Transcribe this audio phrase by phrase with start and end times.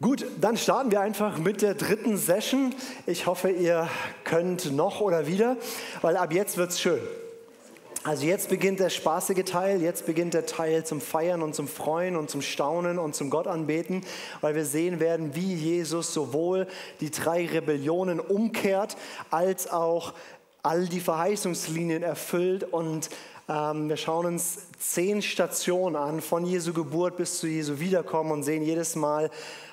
[0.00, 2.74] Gut, dann starten wir einfach mit der dritten Session.
[3.06, 3.88] Ich hoffe, ihr
[4.24, 5.56] könnt noch oder wieder,
[6.02, 7.00] weil ab jetzt wird es schön.
[8.04, 12.14] Also jetzt beginnt der spaßige Teil, jetzt beginnt der Teil zum Feiern und zum Freuen
[12.14, 14.04] und zum Staunen und zum Gott anbeten,
[14.40, 16.68] weil wir sehen werden, wie Jesus sowohl
[17.00, 18.96] die drei Rebellionen umkehrt,
[19.30, 20.14] als auch
[20.62, 23.08] all die Verheißungslinien erfüllt und
[23.48, 28.62] wir schauen uns zehn Stationen an, von Jesu Geburt bis zu Jesu Wiederkommen und sehen
[28.62, 29.30] jedes Mal,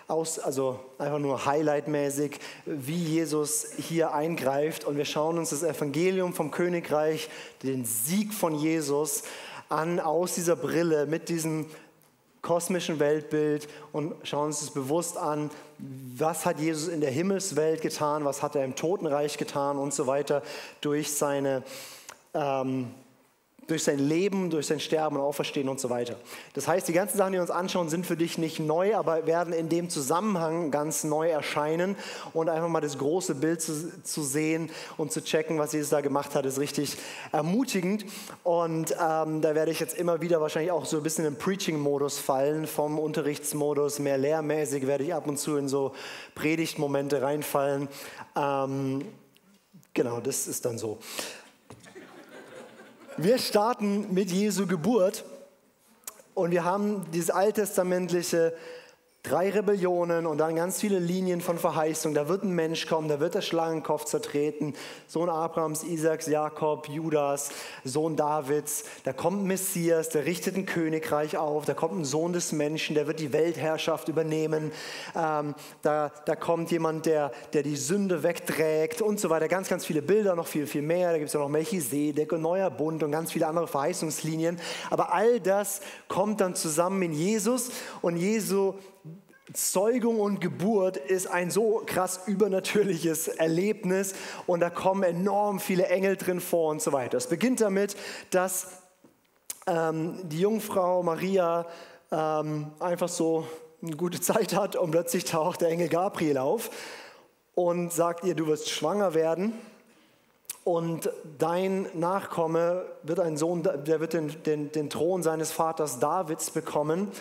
[0.07, 4.85] aus, also einfach nur highlightmäßig, wie Jesus hier eingreift.
[4.85, 7.29] Und wir schauen uns das Evangelium vom Königreich,
[7.63, 9.23] den Sieg von Jesus
[9.69, 11.67] an aus dieser Brille mit diesem
[12.41, 15.49] kosmischen Weltbild und schauen uns das bewusst an,
[15.79, 20.07] was hat Jesus in der Himmelswelt getan, was hat er im Totenreich getan und so
[20.07, 20.43] weiter
[20.81, 21.63] durch seine
[22.33, 22.93] ähm,
[23.67, 26.15] durch sein Leben, durch sein Sterben und Auferstehen und so weiter.
[26.53, 29.25] Das heißt, die ganzen Sachen, die wir uns anschauen, sind für dich nicht neu, aber
[29.25, 31.95] werden in dem Zusammenhang ganz neu erscheinen.
[32.33, 36.01] Und einfach mal das große Bild zu, zu sehen und zu checken, was Jesus da
[36.01, 36.97] gemacht hat, ist richtig
[37.31, 38.05] ermutigend.
[38.43, 42.19] Und ähm, da werde ich jetzt immer wieder wahrscheinlich auch so ein bisschen im Preaching-Modus
[42.19, 45.93] fallen, vom Unterrichtsmodus mehr lehrmäßig werde ich ab und zu in so
[46.35, 47.87] Predigtmomente reinfallen.
[48.35, 49.05] Ähm,
[49.93, 50.99] genau, das ist dann so.
[53.17, 55.23] Wir starten mit Jesu Geburt
[56.33, 58.53] und wir haben dieses alttestamentliche
[59.25, 62.13] Drei Rebellionen und dann ganz viele Linien von Verheißung.
[62.13, 64.73] Da wird ein Mensch kommen, da wird der Schlangenkopf zertreten.
[65.07, 67.49] Sohn Abrahams, Isaaks, Jakob, Judas,
[67.85, 68.83] Sohn Davids.
[69.05, 71.63] Da kommt ein Messias, der richtet ein Königreich auf.
[71.63, 74.73] Da kommt ein Sohn des Menschen, der wird die Weltherrschaft übernehmen.
[75.15, 79.47] Ähm, da, da kommt jemand, der, der die Sünde wegträgt und so weiter.
[79.47, 81.13] Ganz, ganz viele Bilder, noch viel, viel mehr.
[81.13, 84.59] Da gibt es ja noch Melchisedek und Neuer Bund und ganz viele andere Verheißungslinien.
[84.89, 87.71] Aber all das kommt dann zusammen in Jesus
[88.01, 88.73] und Jesu
[89.53, 94.15] Zeugung und Geburt ist ein so krass übernatürliches Erlebnis
[94.47, 97.17] und da kommen enorm viele Engel drin vor und so weiter.
[97.17, 97.95] Es beginnt damit,
[98.31, 98.67] dass
[99.67, 101.67] ähm, die Jungfrau Maria
[102.11, 103.45] ähm, einfach so
[103.83, 106.71] eine gute Zeit hat und plötzlich taucht der Engel Gabriel auf
[107.53, 109.53] und sagt ihr, du wirst schwanger werden
[110.63, 116.49] und dein Nachkomme wird ein Sohn, der wird den, den, den Thron seines Vaters Davids
[116.49, 117.11] bekommen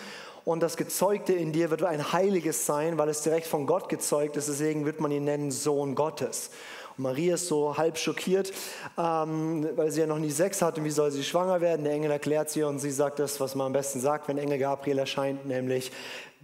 [0.45, 4.35] und das Gezeugte in dir wird ein heiliges sein, weil es direkt von Gott gezeugt
[4.35, 4.49] ist.
[4.49, 6.49] Deswegen wird man ihn nennen Sohn Gottes.
[6.97, 8.51] Und Maria ist so halb schockiert,
[8.97, 10.83] ähm, weil sie ja noch nie Sex hatte.
[10.83, 11.85] Wie soll sie schwanger werden?
[11.85, 14.59] Der Engel erklärt sie und sie sagt das, was man am besten sagt, wenn Engel
[14.59, 15.91] Gabriel erscheint, nämlich,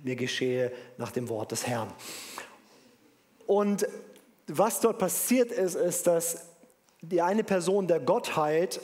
[0.02, 1.92] mir geschehe nach dem Wort des Herrn.
[3.46, 3.86] Und
[4.48, 6.46] was dort passiert ist, ist, dass
[7.02, 8.80] die eine Person der Gottheit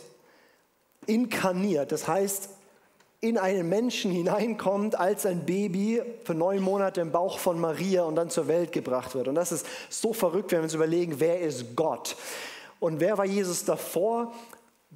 [1.08, 2.50] inkarniert, das heißt,
[3.22, 8.16] in einen Menschen hineinkommt als ein Baby für neun Monate im Bauch von Maria und
[8.16, 9.28] dann zur Welt gebracht wird.
[9.28, 12.16] Und das ist so verrückt, wenn wir uns überlegen, wer ist Gott?
[12.80, 14.34] Und wer war Jesus davor?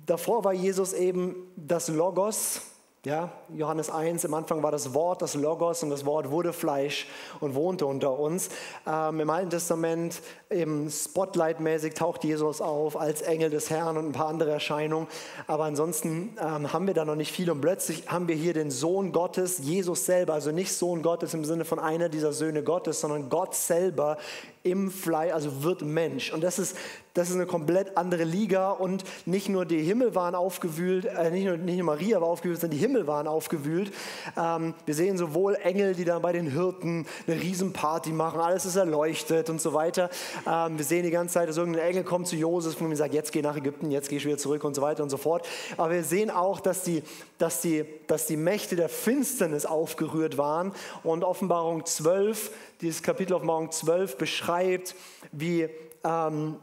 [0.05, 2.61] Davor war Jesus eben das Logos,
[3.05, 7.07] ja, Johannes 1, im Anfang war das Wort, das Logos und das Wort wurde Fleisch
[7.39, 8.49] und wohnte unter uns.
[8.85, 14.11] Ähm, Im Alten Testament, im Spotlight-mäßig taucht Jesus auf als Engel des Herrn und ein
[14.11, 15.07] paar andere Erscheinungen.
[15.47, 18.69] Aber ansonsten ähm, haben wir da noch nicht viel und plötzlich haben wir hier den
[18.69, 22.99] Sohn Gottes, Jesus selber, also nicht Sohn Gottes im Sinne von einer dieser Söhne Gottes,
[22.99, 24.17] sondern Gott selber
[24.63, 26.33] im Fleisch, also wird Mensch.
[26.33, 26.75] Und das ist,
[27.13, 31.45] das ist eine komplett andere Liga und nicht nur die Himmel waren aufgewühlt, äh, nicht,
[31.45, 33.91] nur, nicht nur Maria war aufgewühlt, sondern die Himmel waren aufgewühlt.
[34.37, 38.75] Ähm, wir sehen sowohl Engel, die dann bei den Hirten eine Riesenparty machen, alles ist
[38.75, 40.09] erleuchtet und so weiter.
[40.47, 43.31] Ähm, wir sehen die ganze Zeit, dass irgendein Engel kommt zu Josef und sagt, jetzt
[43.31, 45.47] geh nach Ägypten, jetzt geh ich wieder zurück und so weiter und so fort.
[45.77, 47.03] Aber wir sehen auch, dass die,
[47.37, 50.73] dass die, dass die Mächte der Finsternis aufgerührt waren
[51.03, 52.51] und Offenbarung 12
[52.81, 54.95] dieses Kapitel Offenbarung 12 beschreibt,
[55.31, 55.69] wie,
[56.03, 56.55] ähm,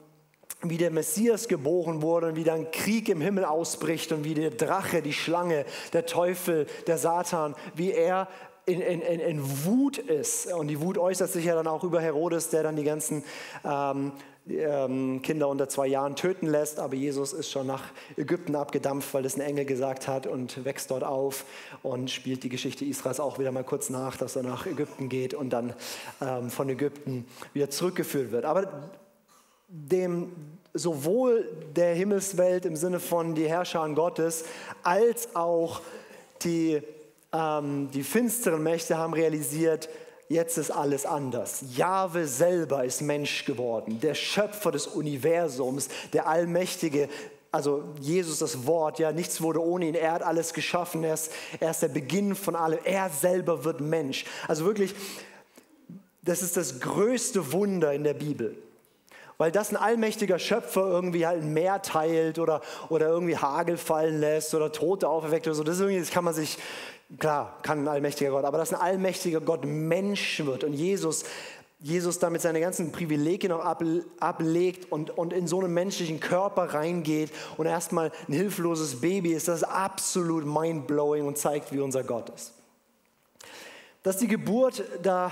[0.63, 4.51] wie der Messias geboren wurde und wie dann Krieg im Himmel ausbricht und wie der
[4.51, 8.29] Drache, die Schlange, der Teufel, der Satan, wie er
[8.65, 10.53] in, in, in, Wut ist.
[10.53, 13.23] Und die Wut äußert sich ja dann auch über Herodes, der dann die ganzen
[13.65, 14.13] ähm,
[14.49, 17.83] ähm, Kinder unter zwei Jahren töten lässt, aber Jesus ist schon nach
[18.17, 21.45] Ägypten abgedampft, weil das ein Engel gesagt hat und wächst dort auf
[21.83, 25.35] und spielt die Geschichte Israels auch wieder mal kurz nach, dass er nach Ägypten geht
[25.35, 25.75] und dann
[26.21, 28.45] ähm, von Ägypten wieder zurückgeführt wird.
[28.45, 28.91] Aber
[29.69, 30.33] dem
[30.75, 34.45] sowohl der Himmelswelt im Sinne von die Herrscher Gottes
[34.83, 35.81] als auch
[36.43, 36.83] die,
[37.33, 39.89] ähm, die finsteren Mächte haben realisiert,
[40.29, 41.65] jetzt ist alles anders.
[41.75, 47.09] Jahwe selber ist Mensch geworden, der Schöpfer des Universums, der Allmächtige,
[47.51, 51.33] also Jesus das Wort, ja, nichts wurde ohne ihn, er hat alles geschaffen, er ist,
[51.59, 54.27] er ist der Beginn von allem, er selber wird Mensch.
[54.47, 54.95] Also wirklich,
[56.23, 58.57] das ist das größte Wunder in der Bibel.
[59.39, 64.21] Weil das ein allmächtiger Schöpfer irgendwie halt ein Meer teilt oder, oder irgendwie Hagel fallen
[64.21, 66.59] lässt oder Tote auferweckt oder so, das, das kann man sich,
[67.19, 71.25] klar, kann ein allmächtiger Gott, aber dass ein allmächtiger Gott Mensch wird und Jesus
[71.79, 73.65] Jesus damit seine ganzen Privilegien auch
[74.19, 79.49] ablegt und, und in so einen menschlichen Körper reingeht und erstmal ein hilfloses Baby ist,
[79.49, 82.55] das ist absolut mindblowing und zeigt, wie unser Gott ist.
[84.03, 85.31] Dass die Geburt, da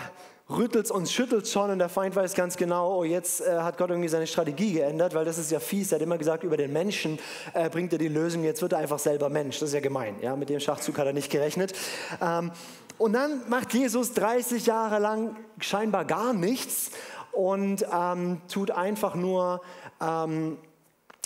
[0.51, 3.91] rüttelt uns, schüttelt schon und der Feind weiß ganz genau, oh, jetzt äh, hat Gott
[3.91, 5.91] irgendwie seine Strategie geändert, weil das ist ja fies.
[5.91, 7.19] Er hat immer gesagt, über den Menschen
[7.55, 9.59] äh, bringt er die Lösung, jetzt wird er einfach selber Mensch.
[9.59, 10.17] Das ist ja gemein.
[10.21, 10.37] Ja?
[10.37, 11.73] Mit dem Schachzug hat er nicht gerechnet.
[12.21, 12.53] Ähm,
[12.99, 16.91] und dann macht Jesus 30 Jahre lang scheinbar gar nichts
[17.33, 19.63] und ähm, tut einfach nur
[20.01, 20.59] ähm,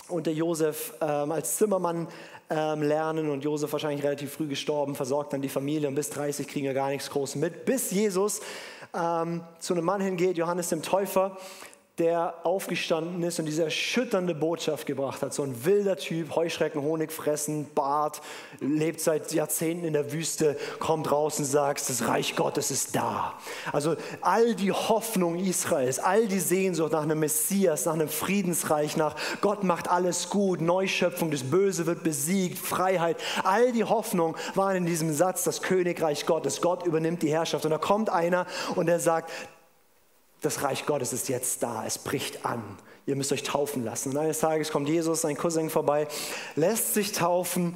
[0.07, 2.07] unter Josef ähm, als Zimmermann
[2.49, 6.47] ähm, lernen und Josef wahrscheinlich relativ früh gestorben, versorgt dann die Familie und bis 30
[6.47, 8.41] kriegen wir gar nichts groß mit, bis Jesus
[8.93, 11.37] ähm, zu einem Mann hingeht, Johannes dem Täufer,
[11.99, 15.33] der aufgestanden ist und diese erschütternde Botschaft gebracht hat.
[15.33, 18.21] So ein wilder Typ, Heuschrecken, Honig fressen, Bart,
[18.61, 23.33] lebt seit Jahrzehnten in der Wüste, kommt raus und sagt, das Reich Gottes ist da.
[23.73, 29.15] Also all die Hoffnung Israels, all die Sehnsucht nach einem Messias, nach einem Friedensreich, nach
[29.41, 34.85] Gott macht alles gut, Neuschöpfung, das Böse wird besiegt, Freiheit, all die Hoffnung waren in
[34.85, 37.65] diesem Satz, das Königreich Gottes, Gott übernimmt die Herrschaft.
[37.65, 38.45] Und da kommt einer
[38.75, 39.31] und er sagt,
[40.41, 42.63] das Reich Gottes ist jetzt da, es bricht an.
[43.05, 44.11] Ihr müsst euch taufen lassen.
[44.11, 46.07] Und eines Tages kommt Jesus, sein Cousin vorbei,
[46.55, 47.73] lässt sich taufen.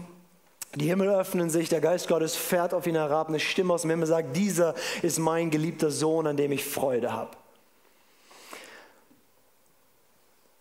[0.76, 3.92] Die Himmel öffnen sich, der Geist Gottes fährt auf ihn herab, eine Stimme aus dem
[3.92, 7.32] Himmel sagt, dieser ist mein geliebter Sohn, an dem ich Freude habe.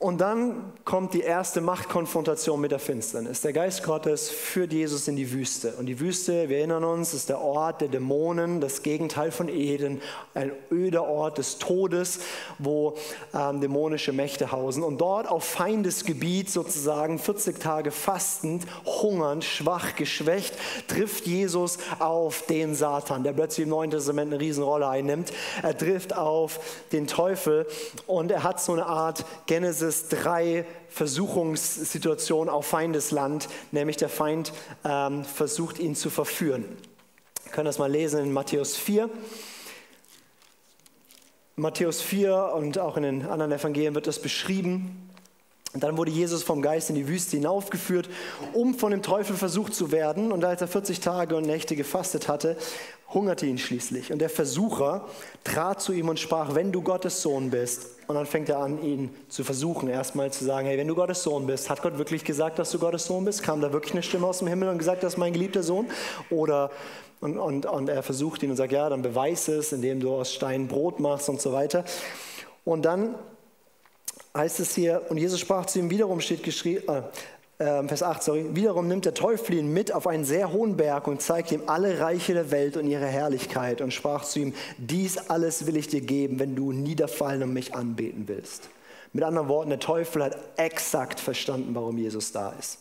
[0.03, 3.41] Und dann kommt die erste Machtkonfrontation mit der Finsternis.
[3.43, 5.75] Der Geist Gottes führt Jesus in die Wüste.
[5.79, 10.03] Und die Wüste, wir erinnern uns, ist der Ort der Dämonen, das Gegenteil von Eden,
[10.35, 12.19] ein öder Ort des Todes,
[12.59, 12.97] wo
[13.33, 14.83] ähm, dämonische Mächte hausen.
[14.83, 20.57] Und dort auf Feindesgebiet sozusagen 40 Tage fastend, hungernd, schwach, geschwächt,
[20.89, 25.33] trifft Jesus auf den Satan, der plötzlich im Neuen Testament eine Riesenrolle einnimmt.
[25.63, 26.59] Er trifft auf
[26.91, 27.69] den Teufel
[28.09, 34.53] und er hat so eine Art Genesis es drei Versuchungssituationen auf Feindesland, nämlich der Feind
[34.85, 36.65] ähm, versucht ihn zu verführen.
[37.45, 39.11] Wir können das mal lesen in Matthäus 4.
[41.57, 45.11] Matthäus 4 und auch in den anderen Evangelien wird das beschrieben.
[45.75, 48.09] Und dann wurde Jesus vom Geist in die Wüste hinaufgeführt,
[48.53, 50.33] um von dem Teufel versucht zu werden.
[50.33, 52.57] Und als er 40 Tage und Nächte gefastet hatte,
[53.15, 54.13] hungerte ihn schließlich.
[54.13, 55.07] Und der Versucher
[55.45, 57.87] trat zu ihm und sprach, wenn du Gottes Sohn bist.
[58.07, 61.23] Und dann fängt er an, ihn zu versuchen, erstmal zu sagen, hey, wenn du Gottes
[61.23, 63.43] Sohn bist, hat Gott wirklich gesagt, dass du Gottes Sohn bist?
[63.43, 65.87] Kam da wirklich eine Stimme aus dem Himmel und gesagt, das ist mein geliebter Sohn?
[66.31, 66.71] Oder,
[67.21, 70.33] und, und, und er versucht ihn und sagt, ja, dann beweis es, indem du aus
[70.33, 71.85] Steinen Brot machst und so weiter.
[72.65, 73.15] Und dann
[74.37, 77.03] heißt es hier, und Jesus sprach zu ihm, wiederum steht geschrieben, äh,
[77.63, 81.07] äh, Vers 8, sorry, wiederum nimmt der Teufel ihn mit auf einen sehr hohen Berg
[81.07, 85.19] und zeigt ihm alle Reiche der Welt und ihre Herrlichkeit und sprach zu ihm, dies
[85.31, 88.69] alles will ich dir geben, wenn du niederfallen und mich anbeten willst.
[89.13, 92.79] Mit anderen Worten, der Teufel hat exakt verstanden, warum Jesus da ist.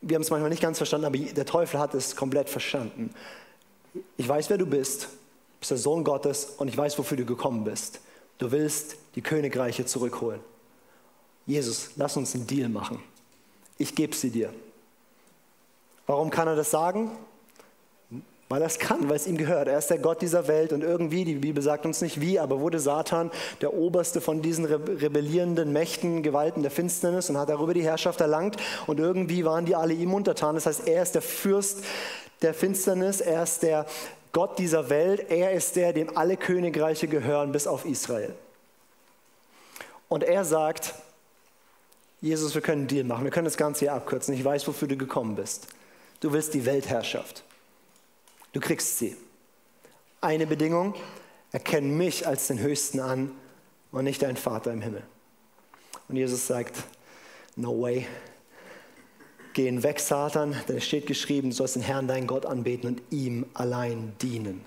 [0.00, 3.10] Wir haben es manchmal nicht ganz verstanden, aber der Teufel hat es komplett verstanden.
[4.16, 5.08] Ich weiß, wer du bist, du
[5.60, 8.00] bist der Sohn Gottes und ich weiß, wofür du gekommen bist.
[8.38, 10.40] Du willst die Königreiche zurückholen.
[11.46, 13.02] Jesus, lass uns einen Deal machen.
[13.78, 14.52] Ich gebe sie dir.
[16.06, 17.10] Warum kann er das sagen?
[18.48, 19.68] Weil er es kann, weil es ihm gehört.
[19.68, 22.60] Er ist der Gott dieser Welt und irgendwie, die Bibel sagt uns nicht wie, aber
[22.60, 23.30] wurde Satan
[23.62, 28.56] der oberste von diesen rebellierenden Mächten, Gewalten der Finsternis und hat darüber die Herrschaft erlangt
[28.86, 30.56] und irgendwie waren die alle ihm untertan.
[30.56, 31.84] Das heißt, er ist der Fürst
[32.42, 33.86] der Finsternis, er ist der
[34.32, 38.34] Gott dieser Welt, er ist der, dem alle Königreiche gehören, bis auf Israel.
[40.08, 40.94] Und er sagt,
[42.24, 44.32] Jesus, wir können einen Deal machen, wir können das Ganze hier abkürzen.
[44.32, 45.66] Ich weiß, wofür du gekommen bist.
[46.20, 47.44] Du willst die Weltherrschaft.
[48.54, 49.14] Du kriegst sie.
[50.22, 50.94] Eine Bedingung,
[51.52, 53.30] erkenne mich als den Höchsten an
[53.92, 55.02] und nicht deinen Vater im Himmel.
[56.08, 56.84] Und Jesus sagt,
[57.56, 58.06] no way,
[59.52, 63.02] Gehen weg, Satan, denn es steht geschrieben, du sollst den Herrn, deinen Gott anbeten und
[63.10, 64.64] ihm allein dienen.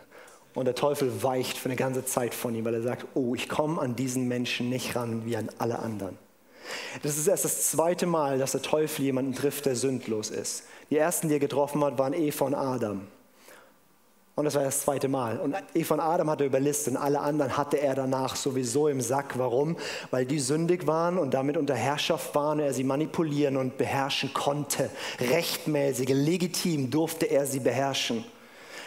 [0.54, 3.50] Und der Teufel weicht für eine ganze Zeit von ihm, weil er sagt, oh, ich
[3.50, 6.20] komme an diesen Menschen nicht ran wie an alle anderen.
[7.03, 10.63] Das ist erst das zweite Mal, dass der Teufel jemanden trifft, der sündlos ist.
[10.89, 13.07] Die ersten, die er getroffen hat, waren Eva und Adam.
[14.38, 15.39] Und das war das zweite Mal.
[15.39, 19.01] Und Eva und Adam hat er überlistet und alle anderen hatte er danach sowieso im
[19.01, 19.39] Sack.
[19.39, 19.77] Warum?
[20.12, 24.36] Weil die sündig waren und damit unter Herrschaft waren und er sie manipulieren und beherrschen
[24.36, 24.91] konnte.
[25.19, 28.24] Rechtmäßig, legitim durfte er sie beherrschen.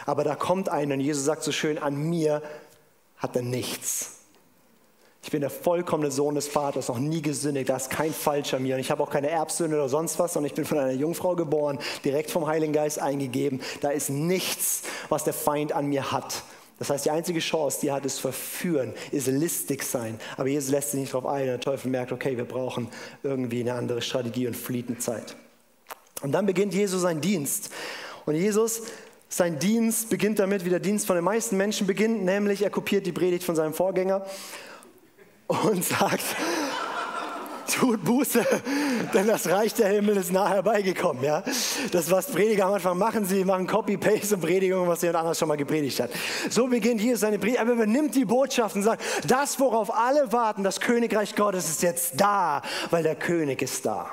[0.07, 2.43] Aber da kommt einer und Jesus sagt so schön, an mir
[3.17, 4.20] hat er nichts.
[5.23, 8.63] Ich bin der vollkommene Sohn des Vaters, noch nie gesündigt, da ist kein Falsch an
[8.63, 8.75] mir.
[8.75, 11.37] Und ich habe auch keine Erbsünde oder sonst was, sondern ich bin von einer Jungfrau
[11.37, 13.61] geboren, direkt vom Heiligen Geist eingegeben.
[13.83, 16.43] Da ist nichts, was der Feind an mir hat.
[16.79, 20.19] Das heißt, die einzige Chance, die er hat, ist verführen, ist listig sein.
[20.39, 21.45] Aber Jesus lässt sich nicht darauf ein.
[21.45, 22.89] Der Teufel merkt, okay, wir brauchen
[23.23, 25.37] irgendwie eine andere Strategie und flieht eine Zeit.
[26.23, 27.71] Und dann beginnt Jesus seinen Dienst.
[28.25, 28.85] Und Jesus,
[29.29, 33.05] sein Dienst beginnt damit, wie der Dienst von den meisten Menschen beginnt, nämlich er kopiert
[33.05, 34.25] die Predigt von seinem Vorgänger
[35.51, 36.25] und sagt,
[37.71, 38.45] tut Buße,
[39.15, 41.23] denn das Reich der Himmel ist nahe herbeigekommen.
[41.23, 41.43] Ja?
[41.93, 45.49] Das, was Prediger am Anfang machen, sie machen Copy-Paste und Predigung, was jemand anders schon
[45.49, 46.11] mal gepredigt hat.
[46.49, 47.61] So beginnt hier seine Predigt.
[47.61, 51.83] Aber er übernimmt die Botschaft und sagt, das, worauf alle warten, das Königreich Gottes ist
[51.83, 54.11] jetzt da, weil der König ist da.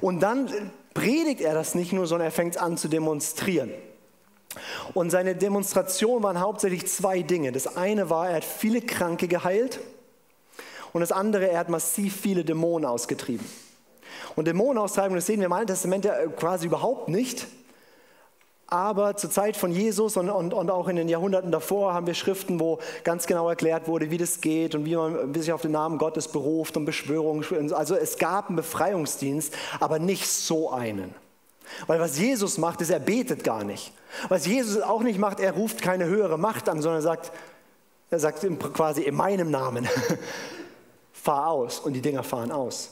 [0.00, 0.50] Und dann
[0.94, 3.70] predigt er das nicht nur, sondern er fängt an zu demonstrieren.
[4.94, 7.52] Und seine Demonstration waren hauptsächlich zwei Dinge.
[7.52, 9.80] Das eine war, er hat viele Kranke geheilt.
[10.96, 13.44] Und das andere, er hat massiv viele Dämonen ausgetrieben.
[14.34, 17.46] Und Dämonenaustreibung, das sehen wir im Alten Testament ja äh, quasi überhaupt nicht.
[18.66, 22.14] Aber zur Zeit von Jesus und, und, und, auch in den Jahrhunderten davor haben wir
[22.14, 25.72] Schriften, wo ganz genau erklärt wurde, wie das geht und wie man sich auf den
[25.72, 27.44] Namen Gottes beruft und Beschwörungen.
[27.74, 31.14] Also es gab einen Befreiungsdienst, aber nicht so einen.
[31.86, 33.92] Weil was Jesus macht, ist, er betet gar nicht.
[34.30, 37.32] Was Jesus auch nicht macht, er ruft keine höhere Macht an, sondern sagt,
[38.08, 39.86] er sagt quasi in meinem Namen
[41.26, 42.90] fahr aus und die Dinger fahren aus.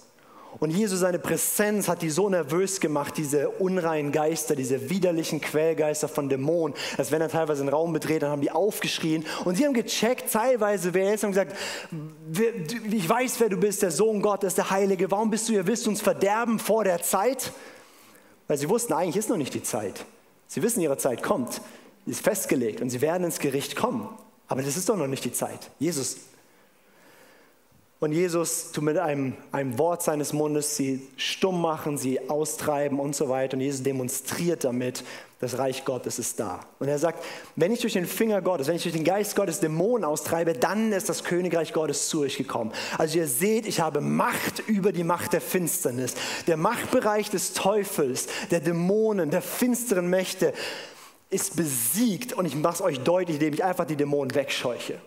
[0.59, 6.09] Und Jesus, seine Präsenz hat die so nervös gemacht, diese unreinen Geister, diese widerlichen Quellgeister
[6.09, 9.65] von Dämonen, dass wenn er teilweise einen Raum betreten, dann haben die aufgeschrien und sie
[9.65, 11.57] haben gecheckt teilweise, wer er ist und gesagt,
[12.91, 15.87] ich weiß, wer du bist, der Sohn Gottes, der Heilige, warum bist du hier, willst
[15.87, 17.53] du uns verderben vor der Zeit?
[18.49, 20.05] Weil sie wussten, eigentlich ist noch nicht die Zeit.
[20.49, 21.61] Sie wissen, ihre Zeit kommt,
[22.07, 24.09] ist festgelegt und sie werden ins Gericht kommen.
[24.49, 25.71] Aber das ist doch noch nicht die Zeit.
[25.79, 26.17] Jesus
[28.05, 33.17] und Jesus tut mit einem, einem Wort seines Mundes sie stumm machen, sie austreiben und
[33.17, 33.57] so weiter.
[33.57, 35.03] Und Jesus demonstriert damit,
[35.41, 36.61] das Reich Gottes ist da.
[36.81, 37.25] Und er sagt,
[37.57, 40.93] wenn ich durch den Finger Gottes, wenn ich durch den Geist Gottes Dämonen austreibe, dann
[40.93, 42.73] ist das Königreich Gottes zu euch gekommen.
[42.99, 46.13] Also ihr seht, ich habe Macht über die Macht der Finsternis.
[46.47, 50.53] Der Machtbereich des Teufels, der Dämonen, der finsteren Mächte
[51.31, 52.35] ist besiegt.
[52.35, 55.01] Und ich mache es euch deutlich, indem ich einfach die Dämonen wegscheuche.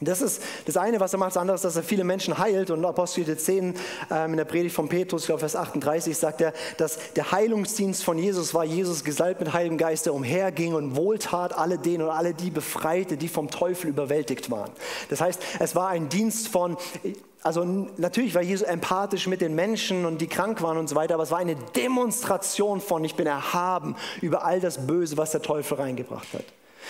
[0.00, 1.32] Das ist das eine, was er macht.
[1.32, 2.70] Das andere ist, dass er viele Menschen heilt.
[2.70, 3.74] Und Apostel 10
[4.10, 8.02] ähm, in der Predigt von Petrus, ich glaube Vers 38, sagt er, dass der Heilungsdienst
[8.02, 12.10] von Jesus war, Jesus gesalbt mit Heiligem Geist, der umherging und wohltat alle denen und
[12.10, 14.70] alle die befreite, die vom Teufel überwältigt waren.
[15.10, 16.78] Das heißt, es war ein Dienst von,
[17.42, 17.64] also
[17.96, 21.24] natürlich war Jesus empathisch mit den Menschen und die krank waren und so weiter, aber
[21.24, 25.76] es war eine Demonstration von, ich bin erhaben über all das Böse, was der Teufel
[25.76, 26.44] reingebracht hat.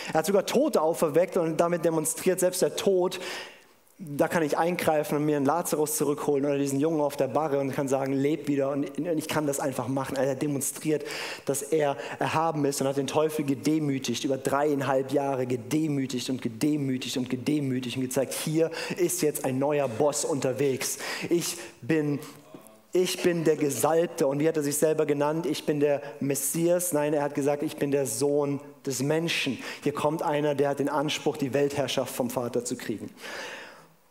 [0.09, 3.21] Er hat sogar Tote auferweckt und damit demonstriert, selbst der Tod,
[4.03, 7.59] da kann ich eingreifen und mir einen Lazarus zurückholen oder diesen Jungen auf der Barre
[7.59, 10.17] und kann sagen, leb wieder und ich kann das einfach machen.
[10.17, 11.05] Er demonstriert,
[11.45, 17.19] dass er erhaben ist und hat den Teufel gedemütigt, über dreieinhalb Jahre gedemütigt und gedemütigt
[17.19, 20.97] und gedemütigt und gezeigt, hier ist jetzt ein neuer Boss unterwegs.
[21.29, 22.21] Ich bin
[22.93, 24.27] ich bin der Gesalbte.
[24.27, 25.47] Und wie hat er sich selber genannt?
[25.47, 26.93] Ich bin der Messias.
[26.93, 29.59] Nein, er hat gesagt, ich bin der Sohn des Menschen.
[29.83, 33.11] Hier kommt einer, der hat den Anspruch, die Weltherrschaft vom Vater zu kriegen.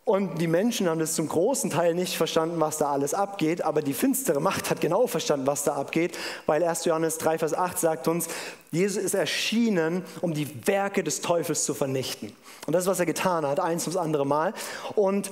[0.09, 3.83] Und die Menschen haben das zum großen Teil nicht verstanden, was da alles abgeht, aber
[3.83, 6.17] die finstere Macht hat genau verstanden, was da abgeht,
[6.47, 6.85] weil 1.
[6.85, 8.27] Johannes 3, Vers 8 sagt uns,
[8.71, 12.35] Jesus ist erschienen, um die Werke des Teufels zu vernichten.
[12.65, 14.55] Und das ist, was er getan hat, eins ums andere Mal.
[14.95, 15.29] Und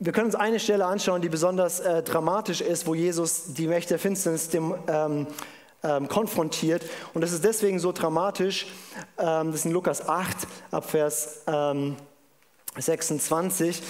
[0.00, 3.90] wir können uns eine Stelle anschauen, die besonders äh, dramatisch ist, wo Jesus die Mächte
[3.90, 5.26] der Finsternis dem, ähm,
[5.82, 6.84] ähm, konfrontiert.
[7.14, 8.66] Und das ist deswegen so dramatisch.
[9.18, 10.36] Ähm, das ist in Lukas 8,
[10.70, 11.44] Abvers
[12.76, 13.78] 26.
[13.78, 13.84] Ähm,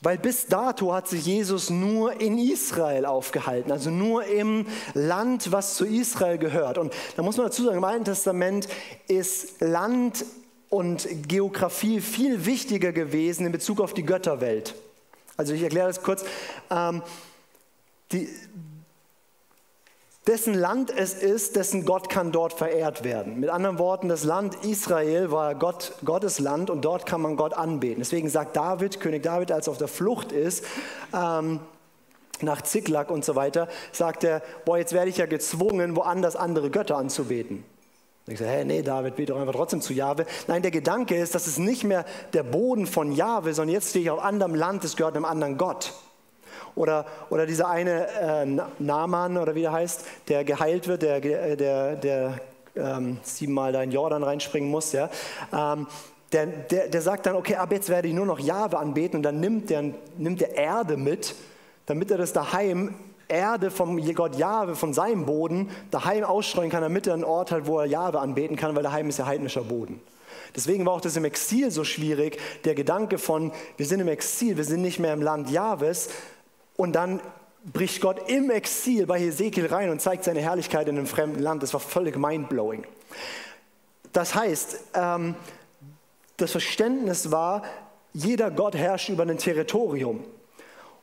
[0.00, 5.76] Weil bis dato hat sich Jesus nur in Israel aufgehalten, also nur im Land, was
[5.76, 6.76] zu Israel gehört.
[6.76, 8.66] Und da muss man dazu sagen, im Alten Testament
[9.06, 10.24] ist Land
[10.70, 14.74] und Geografie viel wichtiger gewesen in Bezug auf die Götterwelt.
[15.36, 16.24] Also ich erkläre das kurz.
[16.70, 17.02] Ähm,
[18.12, 18.28] die,
[20.26, 23.38] dessen Land es ist, dessen Gott kann dort verehrt werden.
[23.38, 27.54] Mit anderen Worten, das Land Israel war Gott, Gottes Land und dort kann man Gott
[27.54, 28.00] anbeten.
[28.00, 30.64] Deswegen sagt David, König David, als er auf der Flucht ist,
[31.14, 31.60] ähm,
[32.42, 36.70] nach Ziklag und so weiter, sagt er, boah, jetzt werde ich ja gezwungen, woanders andere
[36.70, 37.64] Götter anzubeten.
[38.28, 40.26] Ich sage, hey, nee, David, bete doch einfach trotzdem zu Jahwe.
[40.48, 44.04] Nein, der Gedanke ist, dass es nicht mehr der Boden von Jahwe, sondern jetzt stehe
[44.04, 45.92] ich auf anderem Land, es gehört einem anderen Gott.
[46.74, 48.46] Oder, oder dieser eine äh,
[48.80, 52.40] Naaman, oder wie der heißt, der geheilt wird, der, der, der
[52.74, 55.08] ähm, siebenmal da in Jordan reinspringen muss, ja.
[55.52, 55.86] Ähm,
[56.32, 59.22] der, der, der sagt dann, okay, ab jetzt werde ich nur noch Jahwe anbeten und
[59.22, 59.84] dann nimmt der,
[60.18, 61.36] nimmt der Erde mit,
[61.86, 62.94] damit er das daheim
[63.28, 67.66] Erde vom Gott Jahwe, von seinem Boden, daheim ausstreuen kann, damit er einen Ort hat,
[67.66, 70.00] wo er Jahwe anbeten kann, weil daheim ist ja heidnischer Boden.
[70.54, 74.56] Deswegen war auch das im Exil so schwierig, der Gedanke von, wir sind im Exil,
[74.56, 76.08] wir sind nicht mehr im Land Jahwes
[76.76, 77.20] und dann
[77.72, 81.62] bricht Gott im Exil bei Hesekiel rein und zeigt seine Herrlichkeit in einem fremden Land.
[81.62, 82.84] Das war völlig mindblowing.
[84.12, 85.34] Das heißt, ähm,
[86.36, 87.62] das Verständnis war,
[88.12, 90.24] jeder Gott herrscht über ein Territorium.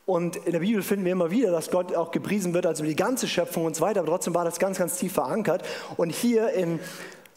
[0.05, 2.95] Und in der Bibel finden wir immer wieder, dass Gott auch gepriesen wird, also die
[2.95, 5.63] ganze Schöpfung und so weiter, aber trotzdem war das ganz, ganz tief verankert.
[5.95, 6.79] Und hier in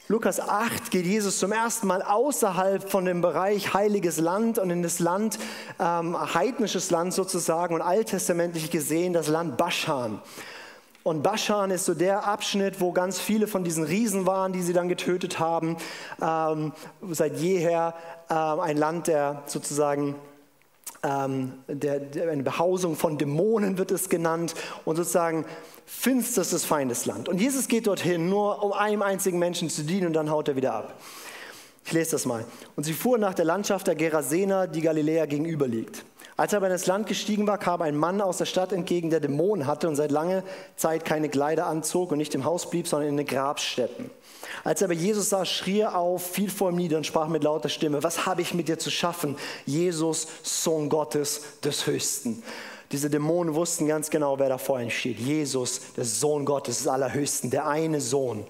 [0.09, 4.83] Lukas 8 geht Jesus zum ersten Mal außerhalb von dem Bereich heiliges Land und in
[4.83, 5.39] das Land,
[5.79, 10.21] ähm, heidnisches Land sozusagen und alttestamentlich gesehen das Land Baschan.
[11.03, 14.73] Und Baschan ist so der Abschnitt, wo ganz viele von diesen Riesen waren, die sie
[14.73, 15.77] dann getötet haben.
[16.21, 16.73] Ähm,
[17.11, 17.95] seit jeher
[18.29, 20.17] äh, ein Land, der sozusagen
[21.07, 25.45] ähm, der, der, eine Behausung von Dämonen wird es genannt und sozusagen
[25.85, 27.29] finsterstes Feindesland.
[27.29, 30.57] Und Jesus geht dorthin, nur um einem einzigen Menschen zu dienen und dann haut er
[30.57, 30.95] wieder ab.
[31.85, 32.45] Ich lese das mal.
[32.75, 36.05] Und sie fuhren nach der Landschaft der Gerasena, die Galiläa gegenüber liegt.
[36.37, 39.09] Als er aber in das Land gestiegen war, kam ein Mann aus der Stadt entgegen,
[39.09, 40.43] der Dämonen hatte und seit langer
[40.75, 44.11] Zeit keine Kleider anzog und nicht im Haus blieb, sondern in den Grabstätten.
[44.65, 47.45] Als er aber Jesus sah, schrie er auf, fiel vor ihm nieder und sprach mit
[47.45, 52.43] lauter Stimme, was habe ich mit dir zu schaffen, Jesus, Sohn Gottes des Höchsten.
[52.93, 55.19] Diese Dämonen wussten ganz genau, wer da vor ihnen steht.
[55.19, 58.47] Jesus, der Sohn Gottes des Allerhöchsten, der eine Sohn.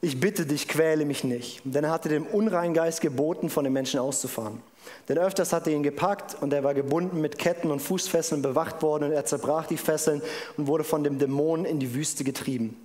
[0.00, 1.62] Ich bitte dich, quäle mich nicht.
[1.64, 4.60] Denn er hatte dem Unreingeist geboten, von den Menschen auszufahren.
[5.08, 8.82] Denn öfters hatte er ihn gepackt und er war gebunden mit Ketten und Fußfesseln bewacht
[8.82, 10.22] worden und er zerbrach die Fesseln
[10.56, 12.76] und wurde von dem Dämon in die Wüste getrieben.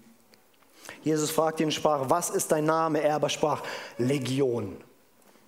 [1.03, 3.01] Jesus fragte ihn und sprach, was ist dein Name?
[3.01, 3.63] Er aber sprach,
[3.97, 4.77] Legion.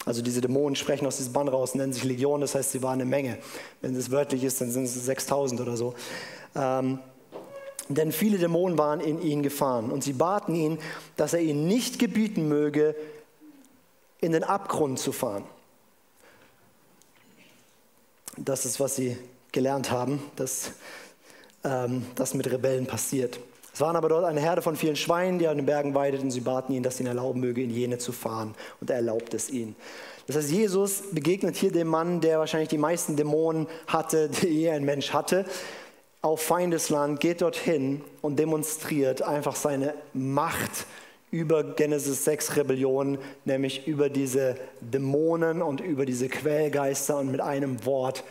[0.06, 2.94] Also diese Dämonen sprechen aus diesem Band raus, nennen sich Legion, das heißt, sie waren
[2.94, 3.38] eine Menge.
[3.82, 5.94] Wenn es wörtlich ist, dann sind es 6000 oder so.
[6.56, 7.00] Ähm,
[7.88, 10.80] denn viele Dämonen waren in ihn gefahren und sie baten ihn,
[11.18, 12.96] dass er ihnen nicht gebieten möge,
[14.22, 15.44] in den Abgrund zu fahren.
[18.38, 19.18] Das ist, was sie
[19.52, 20.72] gelernt haben, dass
[21.64, 23.40] ähm, das mit Rebellen passiert.
[23.74, 26.30] Es waren aber dort eine Herde von vielen Schweinen, die an den Bergen weideten.
[26.30, 28.54] Sie baten ihn, dass ihn erlauben möge, in jene zu fahren.
[28.82, 29.76] Und er erlaubt es ihnen.
[30.28, 34.72] Das heißt, Jesus begegnet hier dem Mann, der wahrscheinlich die meisten Dämonen hatte, die je
[34.72, 35.46] ein Mensch hatte,
[36.22, 40.86] auf Feindesland, geht dorthin und demonstriert einfach seine Macht
[41.32, 47.86] über Genesis 6 Rebellion, nämlich über diese Dämonen und über diese Quellgeister und mit einem
[47.86, 48.24] Wort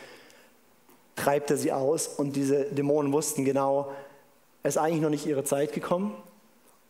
[1.17, 3.91] treibt er sie aus und diese Dämonen wussten genau,
[4.63, 6.15] es ist eigentlich noch nicht ihre Zeit gekommen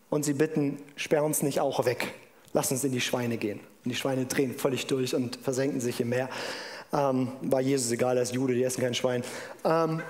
[0.08, 2.14] und sie bitten, sperr uns nicht auch weg,
[2.52, 3.60] lass uns in die Schweine gehen.
[3.84, 6.28] Und die Schweine drehen völlig durch und versenken sich im Meer.
[6.92, 9.22] Ähm, war Jesus egal, er ist Jude, die essen kein Schwein.
[9.64, 10.02] Ähm,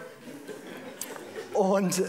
[1.52, 2.02] und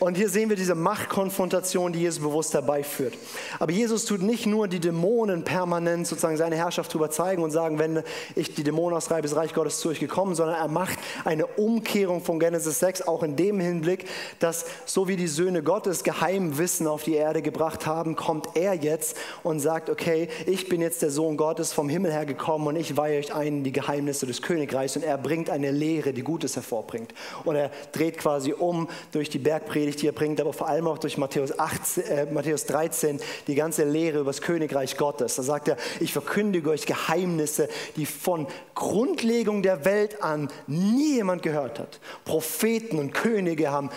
[0.00, 3.14] und hier sehen wir diese Machtkonfrontation, die Jesus bewusst herbeiführt.
[3.58, 7.78] Aber Jesus tut nicht nur die Dämonen permanent sozusagen seine Herrschaft darüber zeigen und sagen,
[7.78, 8.02] wenn
[8.34, 12.22] ich die Dämonen austreibe, ist Reich Gottes zu euch gekommen, sondern er macht eine Umkehrung
[12.22, 14.06] von Genesis 6 auch in dem Hinblick,
[14.38, 19.16] dass so wie die Söhne Gottes Geheimwissen auf die Erde gebracht haben, kommt er jetzt
[19.42, 22.96] und sagt, okay, ich bin jetzt der Sohn Gottes vom Himmel her gekommen und ich
[22.96, 26.56] weihe euch ein in die Geheimnisse des Königreichs und er bringt eine Lehre, die Gutes
[26.56, 27.14] hervorbringt.
[27.44, 30.86] Und er dreht quasi um durch die Bergpredigt Predigt, die er bringt, aber vor allem
[30.86, 35.36] auch durch Matthäus, 18, äh, Matthäus 13, die ganze Lehre über das Königreich Gottes.
[35.36, 41.42] Da sagt er, ich verkündige euch Geheimnisse, die von Grundlegung der Welt an nie jemand
[41.42, 42.00] gehört hat.
[42.24, 43.90] Propheten und Könige haben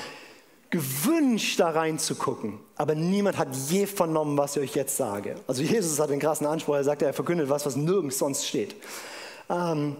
[0.71, 2.60] gewünscht, da reinzugucken.
[2.76, 5.36] Aber niemand hat je vernommen, was ich euch jetzt sage.
[5.47, 8.76] Also Jesus hat den krassen Anspruch, er sagt, er verkündet was, was nirgends sonst steht.
[9.50, 9.95] Ähm,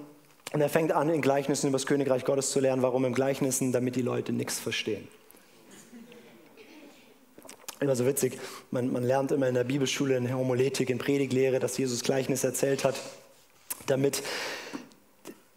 [0.52, 2.82] und er fängt an, in Gleichnissen über das Königreich Gottes zu lernen.
[2.82, 3.72] Warum im Gleichnissen?
[3.72, 5.08] Damit die Leute nichts verstehen
[7.80, 8.38] immer so witzig,
[8.72, 12.84] man, man lernt immer in der Bibelschule, in Homiletik, in Prediglehre, dass Jesus Gleichnis erzählt
[12.84, 12.96] hat,
[13.86, 14.24] damit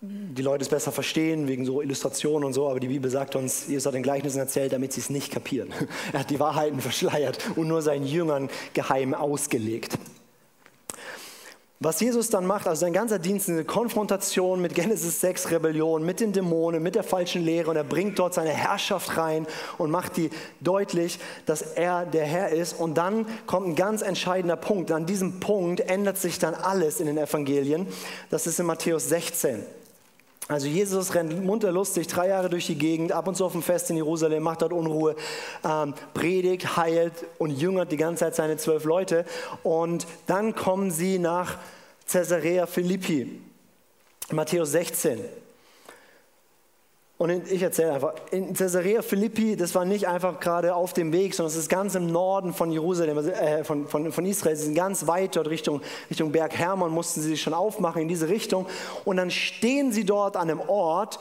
[0.03, 3.69] die Leute es besser verstehen, wegen so Illustrationen und so, aber die Bibel sagt uns,
[3.69, 5.75] Jesus hat den Gleichnissen erzählt, damit sie es nicht kapieren.
[6.13, 9.99] Er hat die Wahrheiten verschleiert und nur seinen Jüngern geheim ausgelegt.
[11.83, 16.21] Was Jesus dann macht, also sein ganzer Dienst, eine Konfrontation mit Genesis 6 Rebellion, mit
[16.21, 19.47] den Dämonen, mit der falschen Lehre und er bringt dort seine Herrschaft rein
[19.79, 20.29] und macht die
[20.61, 22.75] deutlich, dass er der Herr ist.
[22.75, 24.93] Und dann kommt ein ganz entscheidender Punkt.
[24.93, 27.87] An diesem Punkt ändert sich dann alles in den Evangelien.
[28.29, 29.65] Das ist in Matthäus 16.
[30.51, 33.63] Also Jesus rennt munter lustig drei Jahre durch die Gegend, ab und zu auf dem
[33.63, 35.15] Fest in Jerusalem, macht dort Unruhe,
[35.65, 39.25] ähm, predigt, heilt und jüngert die ganze Zeit seine zwölf Leute.
[39.63, 41.59] Und dann kommen sie nach
[42.11, 43.41] Caesarea Philippi,
[44.33, 45.21] Matthäus 16.
[47.21, 51.35] Und ich erzähle einfach, in Caesarea Philippi, das war nicht einfach gerade auf dem Weg,
[51.35, 54.57] sondern es ist ganz im Norden von Jerusalem, also, äh, von, von, von Israel.
[54.57, 58.09] Sie sind ganz weit dort Richtung, Richtung Berg Hermon, mussten sie sich schon aufmachen in
[58.09, 58.65] diese Richtung.
[59.05, 61.19] Und dann stehen sie dort an einem Ort,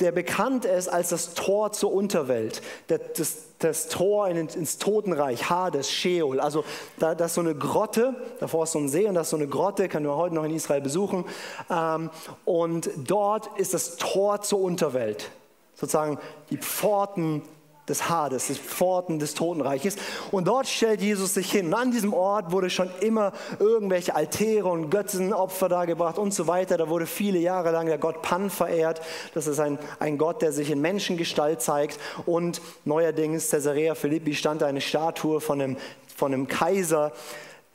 [0.00, 6.38] der bekannt ist als das Tor zur Unterwelt, das, das Tor ins Totenreich, Hades, Sheol.
[6.38, 6.64] Also
[6.98, 9.36] da, das ist so eine Grotte, davor ist so ein See und das ist so
[9.36, 11.24] eine Grotte, kann man heute noch in Israel besuchen.
[11.70, 12.10] Ähm,
[12.44, 15.30] und dort ist das Tor zur Unterwelt,
[15.74, 16.18] sozusagen
[16.50, 17.42] die Pforten
[17.88, 19.96] des Hades, des Pforten des Totenreiches.
[20.30, 21.66] Und dort stellt Jesus sich hin.
[21.66, 26.76] Und an diesem Ort wurde schon immer irgendwelche Altäre und Götzenopfer dargebracht und so weiter.
[26.76, 29.00] Da wurde viele Jahre lang der Gott Pan verehrt.
[29.34, 32.00] Das ist ein, ein Gott, der sich in Menschengestalt zeigt.
[32.26, 35.76] Und neuerdings, Caesarea Philippi, stand eine Statue von einem,
[36.16, 37.12] von einem Kaiser,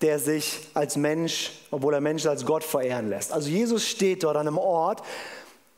[0.01, 3.31] der sich als Mensch, obwohl er Mensch als Gott verehren lässt.
[3.31, 5.03] Also Jesus steht dort an einem Ort,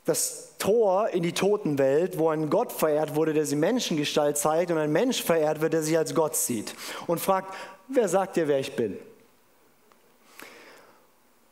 [0.06, 4.78] das Tor in die Totenwelt, wo ein Gott verehrt wurde, der sie Menschengestalt zeigt und
[4.78, 6.74] ein Mensch verehrt wird, der sie als Gott sieht
[7.06, 7.54] und fragt,
[7.88, 8.96] wer sagt dir, wer ich bin?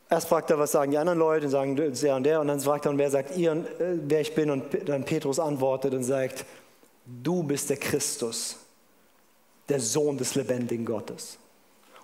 [0.09, 2.59] Erst fragt er, was sagen die anderen Leute, und sagen der und der, und dann
[2.59, 4.49] fragt er, und wer sagt ihr, äh, wer ich bin?
[4.49, 6.43] Und dann Petrus antwortet und sagt,
[7.05, 8.57] du bist der Christus,
[9.69, 11.37] der Sohn des lebendigen Gottes.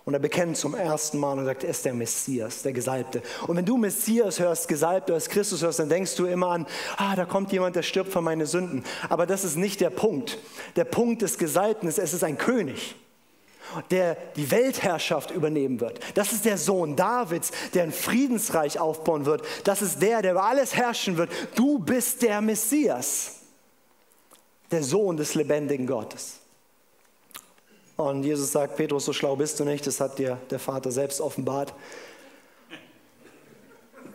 [0.04, 3.22] Und er bekennt zum ersten Mal und sagt, er ist der Messias, der Gesalbte.
[3.46, 7.14] Und wenn du Messias hörst, Gesalbte, hörst, Christus hörst, dann denkst du immer an, ah,
[7.14, 8.84] da kommt jemand, der stirbt für meine Sünden.
[9.08, 10.38] Aber das ist nicht der Punkt.
[10.76, 12.96] Der Punkt des Gesalbten ist, es ist ein König
[13.90, 16.00] der die Weltherrschaft übernehmen wird.
[16.14, 19.42] Das ist der Sohn Davids, der ein Friedensreich aufbauen wird.
[19.64, 21.30] Das ist der, der über alles herrschen wird.
[21.54, 23.36] Du bist der Messias,
[24.70, 26.40] der Sohn des lebendigen Gottes.
[28.00, 31.20] Und Jesus sagt, Petrus, so schlau bist du nicht, das hat dir der Vater selbst
[31.20, 31.74] offenbart.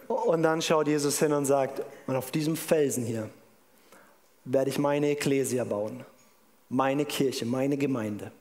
[0.08, 3.30] Und dann schaut Jesus hin und sagt, und auf diesem Felsen hier
[4.44, 6.04] werde ich meine Ekklesia bauen,
[6.68, 8.32] meine Kirche, meine Gemeinde.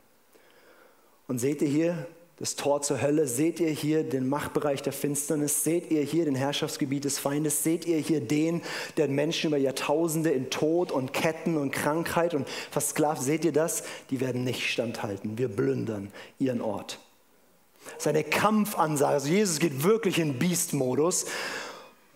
[1.28, 2.06] Und seht ihr hier,
[2.38, 3.28] das Tor zur Hölle.
[3.28, 5.62] Seht ihr hier den Machtbereich der Finsternis?
[5.62, 7.62] Seht ihr hier den Herrschaftsgebiet des Feindes?
[7.62, 8.62] Seht ihr hier den,
[8.96, 13.22] der Menschen über Jahrtausende in Tod und Ketten und Krankheit und versklavt?
[13.22, 13.84] Seht ihr das?
[14.10, 15.38] Die werden nicht standhalten.
[15.38, 16.98] Wir plündern ihren Ort.
[17.98, 21.26] Seine Kampfansage, also Jesus geht wirklich in Beast-Modus.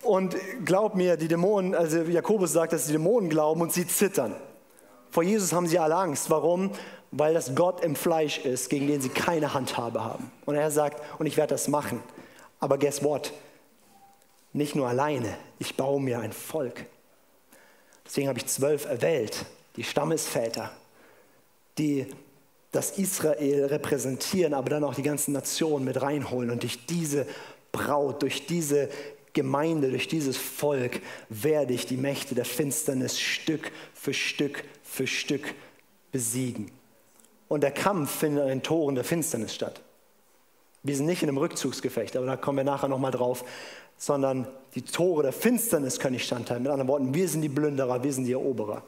[0.02, 4.34] Und glaub mir, die Dämonen, also Jakobus sagt, dass die Dämonen glauben und sie zittern.
[5.10, 6.30] Vor Jesus haben sie alle Angst.
[6.30, 6.72] Warum?
[7.10, 10.30] weil das Gott im Fleisch ist, gegen den sie keine Handhabe haben.
[10.44, 12.02] Und er sagt, und ich werde das machen.
[12.60, 13.32] Aber guess what?
[14.52, 16.84] Nicht nur alleine, ich baue mir ein Volk.
[18.04, 19.44] Deswegen habe ich zwölf erwählt,
[19.76, 20.70] die Stammesväter,
[21.76, 22.06] die
[22.72, 26.50] das Israel repräsentieren, aber dann auch die ganzen Nationen mit reinholen.
[26.50, 27.26] Und durch diese
[27.72, 28.88] Braut, durch diese
[29.32, 34.64] Gemeinde, durch dieses Volk werde ich die Mächte der Finsternis Stück für Stück
[34.98, 35.54] für Stück
[36.10, 36.72] besiegen.
[37.46, 39.80] Und der Kampf findet an den Toren der Finsternis statt.
[40.82, 43.44] Wir sind nicht in einem Rückzugsgefecht, aber da kommen wir nachher nochmal drauf,
[43.96, 46.64] sondern die Tore der Finsternis können nicht standhalten.
[46.64, 48.82] Mit anderen Worten, wir sind die Plünderer, wir sind die Eroberer.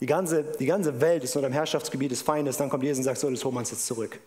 [0.00, 3.04] Die ganze, die ganze Welt ist unter dem Herrschaftsgebiet des Feindes, dann kommt Jesus und
[3.04, 4.18] sagt, so, das holen wir uns jetzt zurück.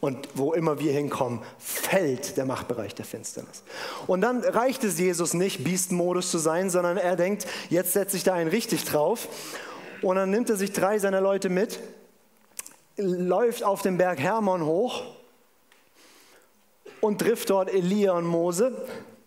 [0.00, 3.64] Und wo immer wir hinkommen, fällt der Machtbereich der Finsternis.
[4.06, 8.24] Und dann reicht es Jesus nicht, Beast-Modus zu sein, sondern er denkt, jetzt setze ich
[8.24, 9.26] da einen richtig drauf.
[10.02, 11.78] Und dann nimmt er sich drei seiner Leute mit
[12.98, 15.04] läuft auf den Berg Hermon hoch
[17.00, 18.76] und trifft dort Elia und Mose,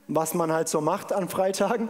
[0.07, 1.89] was man halt so macht an Freitagen.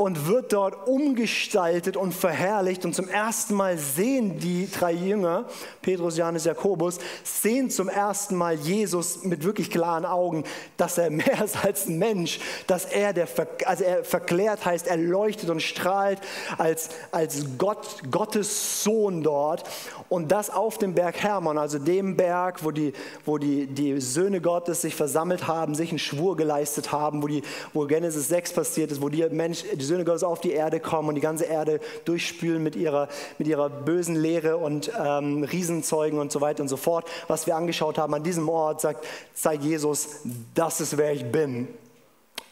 [0.00, 2.86] Und wird dort umgestaltet und verherrlicht.
[2.86, 5.44] Und zum ersten Mal sehen die drei Jünger,
[5.82, 10.44] Petrus, Johannes, Jakobus, sehen zum ersten Mal Jesus mit wirklich klaren Augen,
[10.78, 13.28] dass er mehr ist als ein Mensch, dass er, der,
[13.66, 16.20] also er verklärt heißt, er leuchtet und strahlt
[16.56, 19.64] als, als Gott, Gottes Sohn dort.
[20.10, 22.92] Und das auf dem Berg Hermon, also dem Berg, wo die,
[23.24, 27.42] wo die, die Söhne Gottes sich versammelt haben, sich einen Schwur geleistet haben, wo, die,
[27.72, 31.10] wo Genesis 6 passiert ist, wo die, Mensch, die Söhne Gottes auf die Erde kommen
[31.10, 33.06] und die ganze Erde durchspülen mit ihrer,
[33.38, 37.08] mit ihrer bösen Lehre und ähm, Riesenzeugen und so weiter und so fort.
[37.28, 40.08] Was wir angeschaut haben an diesem Ort, sagt, zeigt Jesus,
[40.56, 41.68] das ist wer ich bin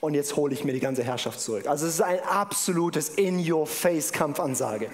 [0.01, 1.67] und jetzt hole ich mir die ganze Herrschaft zurück.
[1.67, 4.91] Also es ist ein absolutes In-Your-Face-Kampfansage.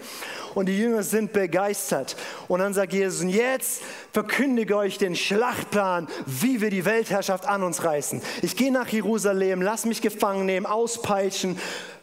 [0.55, 2.17] Und die Jünger sind begeistert.
[2.49, 7.85] Und dann sagt Jesus, jetzt verkündige euch den Schlachtplan, wie wir die Weltherrschaft an uns
[7.85, 8.23] reißen.
[8.41, 11.59] Ich gehe nach Jerusalem, lass mich gefangen nehmen, auspeitschen,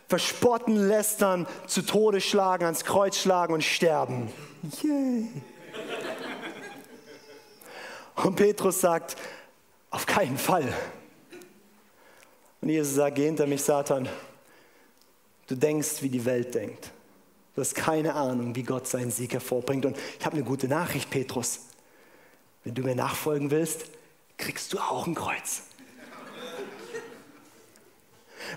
[0.07, 4.31] verspotten, lästern, zu Tode schlagen, ans Kreuz schlagen und sterben.
[4.83, 5.27] Yay.
[8.15, 9.15] Und Petrus sagt,
[9.89, 10.71] auf keinen Fall.
[12.61, 14.07] Und Jesus sagt, geh hinter mich, Satan.
[15.47, 16.91] Du denkst, wie die Welt denkt.
[17.55, 19.85] Du hast keine Ahnung, wie Gott seinen Sieg hervorbringt.
[19.85, 21.59] Und ich habe eine gute Nachricht, Petrus.
[22.63, 23.85] Wenn du mir nachfolgen willst,
[24.37, 25.63] kriegst du auch ein Kreuz.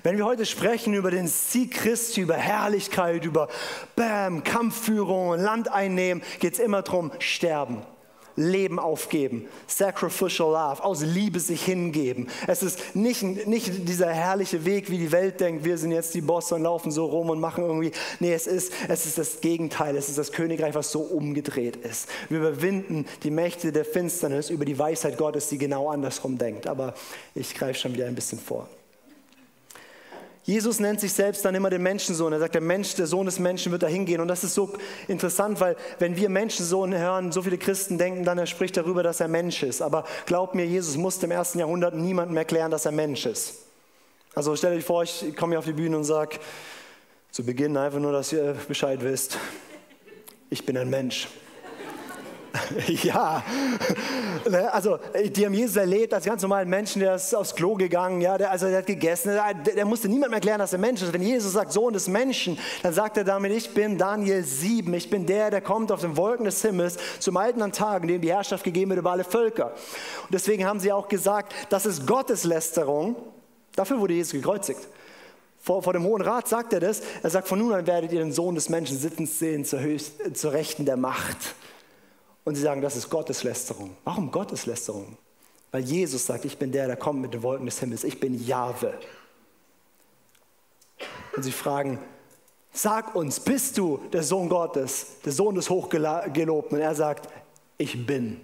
[0.03, 3.49] Wenn wir heute sprechen über den Sieg Christi, über Herrlichkeit, über
[3.97, 7.83] Bam, Kampfführung, Land einnehmen, geht es immer darum, sterben.
[8.37, 12.29] Leben aufgeben, sacrificial love, aus Liebe sich hingeben.
[12.47, 16.20] Es ist nicht, nicht dieser herrliche Weg, wie die Welt denkt, wir sind jetzt die
[16.20, 17.92] Bosse und laufen so rum und machen irgendwie.
[18.20, 22.09] Nee, es ist, es ist das Gegenteil, es ist das Königreich, was so umgedreht ist.
[22.29, 26.66] Wir überwinden die Mächte der Finsternis über die Weisheit Gottes, die genau andersrum denkt.
[26.66, 26.94] Aber
[27.35, 28.68] ich greife schon wieder ein bisschen vor.
[30.45, 32.33] Jesus nennt sich selbst dann immer den Menschensohn.
[32.35, 34.21] Er sagt, der Mensch, der Sohn des Menschen wird dahin gehen.
[34.21, 34.75] Und das ist so
[35.09, 39.21] interessant, weil wenn wir Menschensohn hören, so viele Christen denken dann, er spricht darüber, dass
[39.21, 39.81] er Mensch ist.
[39.81, 43.55] Aber glaubt mir, Jesus musste im ersten Jahrhundert niemandem erklären, dass er Mensch ist.
[44.35, 46.39] Also stellt euch vor, ich komme hier auf die Bühne und sage
[47.31, 49.39] zu Beginn einfach nur, dass ihr Bescheid wisst.
[50.51, 51.27] Ich bin ein Mensch.
[53.03, 53.43] ja,
[54.49, 54.99] ne, also
[55.35, 58.51] die haben Jesus erlebt als ganz normalen Menschen, der ist aufs Klo gegangen, ja, der,
[58.51, 61.12] also der hat gegessen, der, der musste niemandem erklären, dass er Mensch ist.
[61.12, 65.11] Wenn Jesus sagt, Sohn des Menschen, dann sagt er damit, ich bin Daniel 7, ich
[65.11, 68.64] bin der, der kommt auf den Wolken des Himmels zum alten Tagen, dem die Herrschaft
[68.64, 69.73] gegeben wird über alle Völker.
[70.23, 73.17] Und deswegen haben sie auch gesagt, das ist Gotteslästerung.
[73.75, 74.81] Dafür wurde Jesus gekreuzigt.
[75.61, 77.01] Vor, vor, dem Hohen Rat sagt er das.
[77.23, 80.37] Er sagt, von nun an werdet ihr den Sohn des Menschen sitzen sehen zur, Höchst,
[80.37, 81.55] zur Rechten der Macht.
[82.45, 83.97] Und sie sagen, das ist Gotteslästerung.
[84.05, 85.17] Warum Gotteslästerung?
[85.73, 88.05] Weil Jesus sagt, ich bin der, der kommt mit den Wolken des Himmels.
[88.05, 88.95] Ich bin Jahwe.
[91.35, 91.99] Und sie fragen,
[92.73, 96.79] sag uns, bist du der Sohn Gottes, der Sohn des Hochgelobten?
[96.79, 97.29] Und er sagt,
[97.79, 98.41] ich bin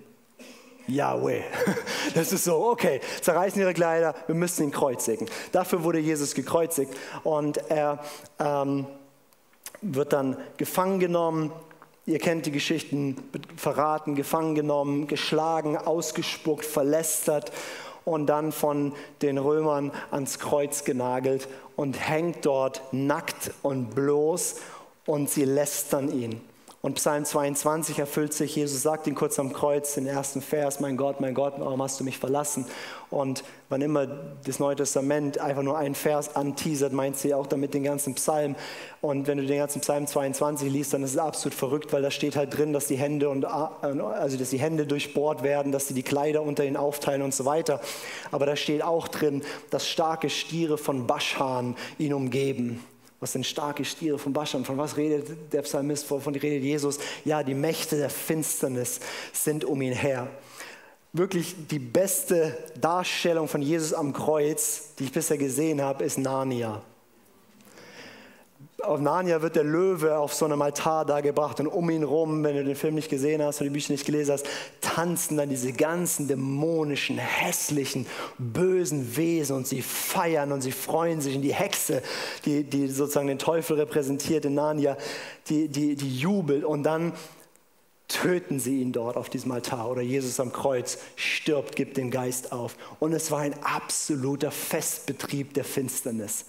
[0.86, 1.42] Yahweh.
[2.14, 5.28] Das ist so, okay, zerreißen ihre Kleider, wir müssen ihn kreuzigen.
[5.52, 8.02] Dafür wurde Jesus gekreuzigt und er
[8.40, 8.86] ähm,
[9.80, 11.52] wird dann gefangen genommen
[12.06, 13.16] Ihr kennt die Geschichten,
[13.56, 17.52] verraten, gefangen genommen, geschlagen, ausgespuckt, verlästert
[18.04, 24.56] und dann von den Römern ans Kreuz genagelt und hängt dort nackt und bloß
[25.06, 26.40] und sie lästern ihn.
[26.82, 30.96] Und Psalm 22 erfüllt sich, Jesus sagt ihn kurz am Kreuz, den ersten Vers, mein
[30.96, 32.64] Gott, mein Gott, warum hast du mich verlassen?
[33.10, 34.06] Und wann immer
[34.46, 38.56] das Neue Testament einfach nur einen Vers anteasert, meint sie auch damit den ganzen Psalm.
[39.02, 42.10] Und wenn du den ganzen Psalm 22 liest, dann ist es absolut verrückt, weil da
[42.10, 45.94] steht halt drin, dass die Hände und also dass die Hände durchbohrt werden, dass sie
[45.94, 47.82] die Kleider unter ihnen aufteilen und so weiter.
[48.30, 52.82] Aber da steht auch drin, dass starke Stiere von Baschan ihn umgeben.
[53.20, 54.64] Was sind starke Stiere von Baschan?
[54.64, 56.10] Von was redet der Psalmist?
[56.10, 56.98] Wovon redet Jesus?
[57.24, 59.00] Ja, die Mächte der Finsternis
[59.32, 60.28] sind um ihn her.
[61.12, 66.82] Wirklich die beste Darstellung von Jesus am Kreuz, die ich bisher gesehen habe, ist Narnia
[68.82, 72.56] auf Narnia wird der Löwe auf so einem Altar dargebracht und um ihn rum, wenn
[72.56, 74.46] du den Film nicht gesehen hast oder die Bücher nicht gelesen hast,
[74.80, 78.06] tanzen dann diese ganzen dämonischen, hässlichen,
[78.38, 81.36] bösen Wesen und sie feiern und sie freuen sich.
[81.36, 82.02] Und die Hexe,
[82.44, 84.96] die, die sozusagen den Teufel repräsentiert in Narnia,
[85.48, 87.12] die, die, die jubelt und dann
[88.08, 92.52] töten sie ihn dort auf diesem Altar oder Jesus am Kreuz stirbt, gibt den Geist
[92.52, 92.76] auf.
[92.98, 96.46] Und es war ein absoluter Festbetrieb der Finsternis.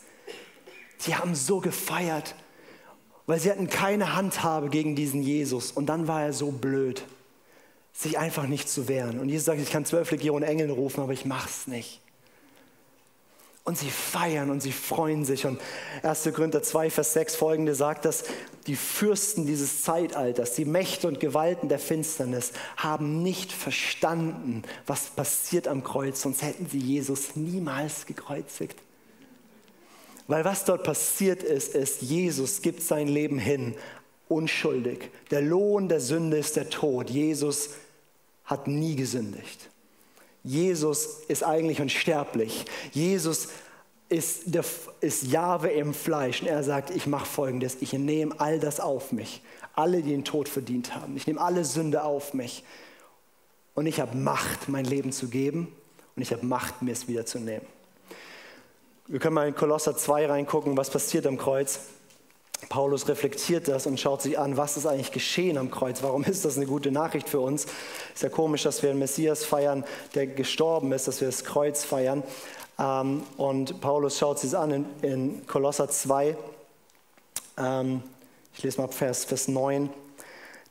[1.02, 2.36] Sie haben so gefeiert,
[3.26, 5.72] weil sie hatten keine Handhabe gegen diesen Jesus.
[5.72, 7.04] Und dann war er so blöd,
[7.92, 9.20] sich einfach nicht zu wehren.
[9.20, 12.02] Und Jesus sagt, ich kann zwölf Legionen Engeln rufen, aber ich mach's nicht.
[13.64, 15.48] Und sie feiern und sie freuen sich.
[15.48, 15.60] Und
[16.04, 16.30] 1.
[16.36, 18.26] Korinther 2, Vers 6 folgende sagt, dass
[18.68, 25.68] die Fürsten dieses Zeitalters, die Mächte und Gewalten der Finsternis, haben nicht verstanden, was passiert
[25.68, 28.78] am Kreuz, sonst hätten sie Jesus niemals gekreuzigt.
[30.32, 33.76] Weil was dort passiert ist, ist, Jesus gibt sein Leben hin,
[34.30, 35.12] unschuldig.
[35.30, 37.10] Der Lohn der Sünde ist der Tod.
[37.10, 37.72] Jesus
[38.46, 39.70] hat nie gesündigt.
[40.42, 42.64] Jesus ist eigentlich unsterblich.
[42.94, 43.50] Jesus
[44.08, 44.64] ist, der,
[45.02, 46.42] ist Jahwe im Fleisch.
[46.42, 49.42] Und er sagt, ich mache folgendes, ich nehme all das auf mich.
[49.76, 51.18] Alle, die den Tod verdient haben.
[51.18, 52.64] Ich nehme alle Sünde auf mich.
[53.74, 55.76] Und ich habe Macht, mein Leben zu geben.
[56.16, 57.68] Und ich habe Macht, mir es wiederzunehmen.
[59.12, 61.82] Wir können mal in Kolosser 2 reingucken, was passiert am Kreuz.
[62.70, 66.02] Paulus reflektiert das und schaut sich an, was ist eigentlich geschehen am Kreuz?
[66.02, 67.66] Warum ist das eine gute Nachricht für uns?
[68.14, 69.84] Ist ja komisch, dass wir einen Messias feiern,
[70.16, 72.24] der gestorben ist, dass wir das Kreuz feiern.
[72.80, 76.38] Ähm, und Paulus schaut sich an in, in Kolosser 2.
[77.58, 78.04] Ähm,
[78.56, 79.90] ich lese mal Vers, Vers 9.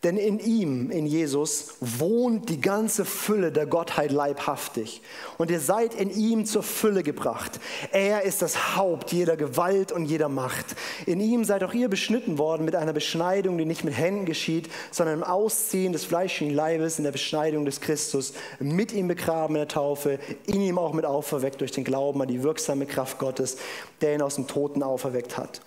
[0.02, 5.02] Denn in ihm, in Jesus, wohnt die ganze Fülle der Gottheit leibhaftig.
[5.36, 7.60] Und ihr seid in ihm zur Fülle gebracht.
[7.92, 10.74] Er ist das Haupt jeder Gewalt und jeder Macht.
[11.04, 14.70] In ihm seid auch ihr beschnitten worden mit einer Beschneidung, die nicht mit Händen geschieht,
[14.90, 18.32] sondern im Ausziehen des fleischlichen Leibes in der Beschneidung des Christus.
[18.58, 22.28] Mit ihm begraben in der Taufe, in ihm auch mit auferweckt durch den Glauben an
[22.28, 23.58] die wirksame Kraft Gottes,
[24.00, 25.60] der ihn aus dem Toten auferweckt hat.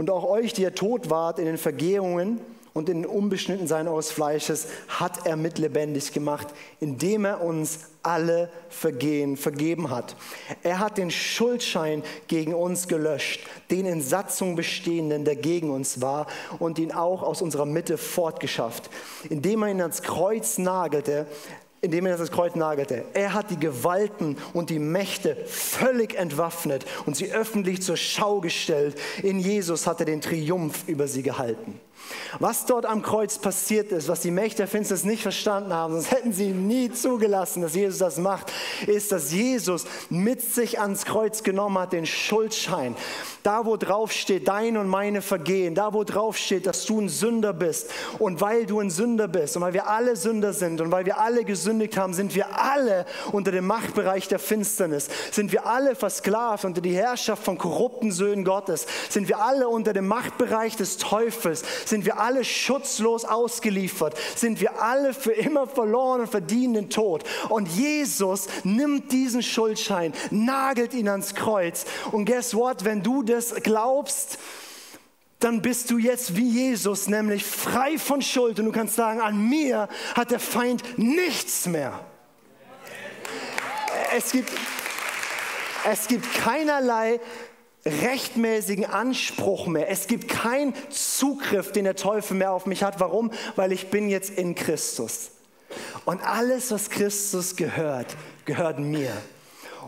[0.00, 2.40] Und auch euch, die ihr tot wart in den Vergehungen,
[2.72, 8.48] und in den Unbeschnittensein eures Fleisches hat er mit lebendig gemacht, indem er uns alle
[8.70, 10.16] Vergehen vergeben hat.
[10.62, 16.28] Er hat den Schuldschein gegen uns gelöscht, den in Satzung bestehenden, der gegen uns war,
[16.58, 18.88] und ihn auch aus unserer Mitte fortgeschafft,
[19.28, 21.26] indem er ihn ans Kreuz nagelte,
[21.80, 23.04] indem er das Kreuz nagelte.
[23.14, 29.00] Er hat die Gewalten und die Mächte völlig entwaffnet und sie öffentlich zur Schau gestellt.
[29.22, 31.80] In Jesus hat er den Triumph über sie gehalten.
[32.38, 36.10] Was dort am Kreuz passiert ist, was die Mächte der Finsternis nicht verstanden haben, sonst
[36.10, 38.52] hätten sie nie zugelassen, dass Jesus das macht,
[38.86, 42.94] ist, dass Jesus mit sich ans Kreuz genommen hat, den Schuldschein.
[43.42, 47.08] Da, wo drauf steht, dein und meine Vergehen, da, wo drauf steht, dass du ein
[47.08, 47.90] Sünder bist.
[48.18, 51.18] Und weil du ein Sünder bist und weil wir alle Sünder sind und weil wir
[51.18, 55.08] alle gesündigt haben, sind wir alle unter dem Machtbereich der Finsternis.
[55.30, 58.86] Sind wir alle versklavt unter die Herrschaft von korrupten Söhnen Gottes.
[59.08, 61.62] Sind wir alle unter dem Machtbereich des Teufels.
[61.90, 64.16] Sind wir alle schutzlos ausgeliefert.
[64.36, 67.24] Sind wir alle für immer verloren und verdienen den Tod.
[67.48, 71.84] Und Jesus nimmt diesen Schuldschein, nagelt ihn ans Kreuz.
[72.12, 72.84] Und guess what?
[72.84, 74.38] Wenn du das glaubst,
[75.40, 78.60] dann bist du jetzt wie Jesus, nämlich frei von Schuld.
[78.60, 81.98] Und du kannst sagen, an mir hat der Feind nichts mehr.
[84.16, 84.52] Es gibt,
[85.90, 87.18] es gibt keinerlei
[87.84, 89.88] rechtmäßigen Anspruch mehr.
[89.88, 93.00] Es gibt keinen Zugriff, den der Teufel mehr auf mich hat.
[93.00, 93.30] Warum?
[93.56, 95.30] Weil ich bin jetzt in Christus.
[96.04, 99.12] Und alles, was Christus gehört, gehört mir.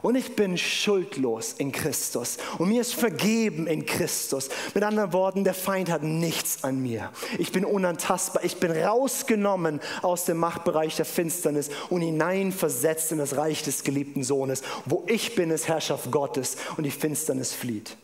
[0.01, 2.39] Und ich bin schuldlos in Christus.
[2.59, 4.49] Und mir ist vergeben in Christus.
[4.75, 7.11] Mit anderen Worten, der Feind hat nichts an mir.
[7.39, 8.45] Ich bin unantastbar.
[8.45, 14.25] Ich bin rausgenommen aus dem Machtbereich der Finsternis und hineinversetzt in das Reich des geliebten
[14.25, 14.63] Sohnes.
[14.87, 17.97] Wo ich bin, ist Herrschaft Gottes und die Finsternis flieht.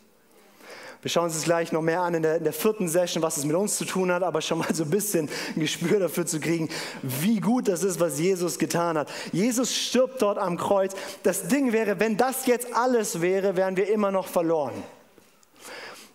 [1.00, 3.36] Wir schauen uns das gleich noch mehr an in der, in der, vierten Session, was
[3.36, 6.26] es mit uns zu tun hat, aber schon mal so ein bisschen ein Gespür dafür
[6.26, 6.68] zu kriegen,
[7.02, 9.08] wie gut das ist, was Jesus getan hat.
[9.30, 10.94] Jesus stirbt dort am Kreuz.
[11.22, 14.82] Das Ding wäre, wenn das jetzt alles wäre, wären wir immer noch verloren.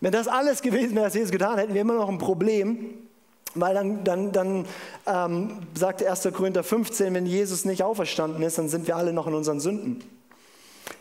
[0.01, 2.95] Wenn das alles gewesen wäre, was Jesus getan hat, hätten wir immer noch ein Problem.
[3.55, 4.65] Weil dann, dann, dann
[5.05, 6.27] ähm, sagt 1.
[6.33, 10.03] Korinther 15, wenn Jesus nicht auferstanden ist, dann sind wir alle noch in unseren Sünden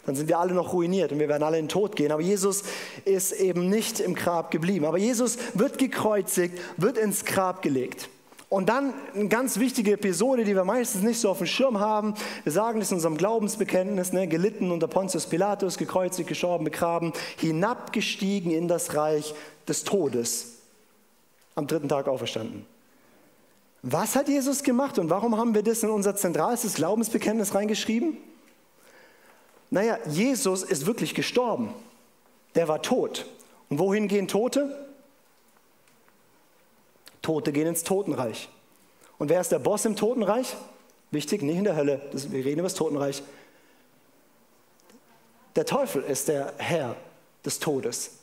[0.04, 2.10] dann sind wir alle noch ruiniert und wir werden alle in den Tod gehen.
[2.10, 2.64] Aber Jesus
[3.04, 4.84] ist eben nicht im Grab geblieben.
[4.84, 8.08] Aber Jesus wird gekreuzigt, wird ins Grab gelegt.
[8.48, 12.14] Und dann eine ganz wichtige Episode, die wir meistens nicht so auf dem Schirm haben.
[12.42, 14.28] Wir sagen das in unserem Glaubensbekenntnis, ne?
[14.28, 19.34] gelitten unter Pontius Pilatus, gekreuzigt, gestorben, begraben, hinabgestiegen in das Reich
[19.68, 20.58] des Todes,
[21.54, 22.66] am dritten Tag auferstanden.
[23.80, 28.18] Was hat Jesus gemacht und warum haben wir das in unser zentralstes Glaubensbekenntnis reingeschrieben?
[29.72, 31.72] Naja, Jesus ist wirklich gestorben.
[32.54, 33.24] Der war tot.
[33.70, 34.86] Und wohin gehen Tote?
[37.22, 38.50] Tote gehen ins Totenreich.
[39.16, 40.54] Und wer ist der Boss im Totenreich?
[41.10, 42.02] Wichtig, nicht in der Hölle.
[42.12, 43.22] Das, wir reden über das Totenreich.
[45.56, 46.94] Der Teufel ist der Herr
[47.42, 48.18] des Todes.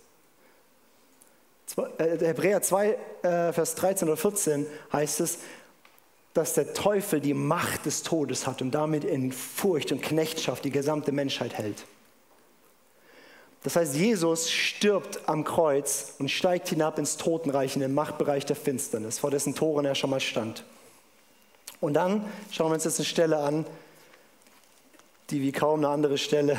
[1.97, 2.89] Äh, Hebräer 2,
[3.23, 5.39] äh, Vers 13 oder 14 heißt es,
[6.33, 10.71] dass der Teufel die Macht des Todes hat und damit in Furcht und Knechtschaft die
[10.71, 11.85] gesamte Menschheit hält.
[13.63, 18.55] Das heißt, Jesus stirbt am Kreuz und steigt hinab ins Totenreich, in den Machtbereich der
[18.55, 20.63] Finsternis, vor dessen Toren er schon mal stand.
[21.81, 23.65] Und dann schauen wir uns jetzt eine Stelle an,
[25.29, 26.57] die wie kaum eine andere Stelle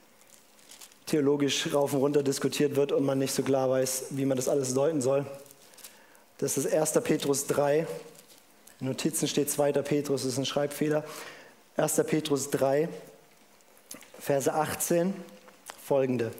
[1.06, 4.48] theologisch rauf und runter diskutiert wird und man nicht so klar weiß, wie man das
[4.48, 5.26] alles deuten soll.
[6.38, 6.92] Das ist 1.
[7.02, 7.86] Petrus 3,
[8.80, 9.72] in Notizen steht 2.
[9.72, 11.04] Petrus, das ist ein Schreibfehler.
[11.76, 11.96] 1.
[12.06, 12.88] Petrus 3,
[14.18, 15.14] Verse 18,
[15.82, 16.32] folgende.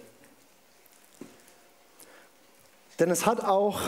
[2.98, 3.80] Denn es hat auch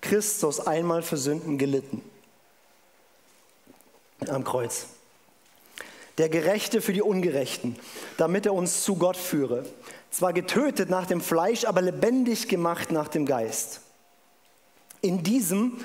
[0.00, 2.02] Christus einmal für Sünden gelitten
[4.28, 4.86] am Kreuz.
[6.18, 7.76] Der Gerechte für die Ungerechten,
[8.18, 9.64] damit er uns zu Gott führe.
[10.10, 13.80] Zwar getötet nach dem Fleisch, aber lebendig gemacht nach dem Geist.
[15.00, 15.82] In diesem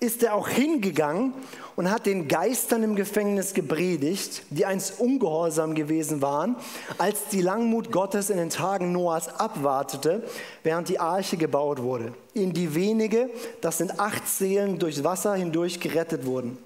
[0.00, 1.34] ist er auch hingegangen
[1.76, 6.56] und hat den Geistern im Gefängnis gepredigt, die einst ungehorsam gewesen waren,
[6.96, 10.24] als die Langmut Gottes in den Tagen Noahs abwartete,
[10.62, 13.28] während die Arche gebaut wurde, in die wenige,
[13.60, 16.56] das sind acht Seelen, durchs Wasser hindurch gerettet wurden.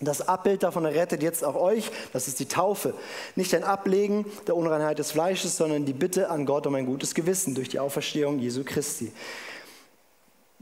[0.00, 2.94] Das Abbild davon errettet jetzt auch euch, das ist die Taufe.
[3.36, 7.14] Nicht ein Ablegen der Unreinheit des Fleisches, sondern die Bitte an Gott um ein gutes
[7.14, 9.12] Gewissen durch die Auferstehung Jesu Christi.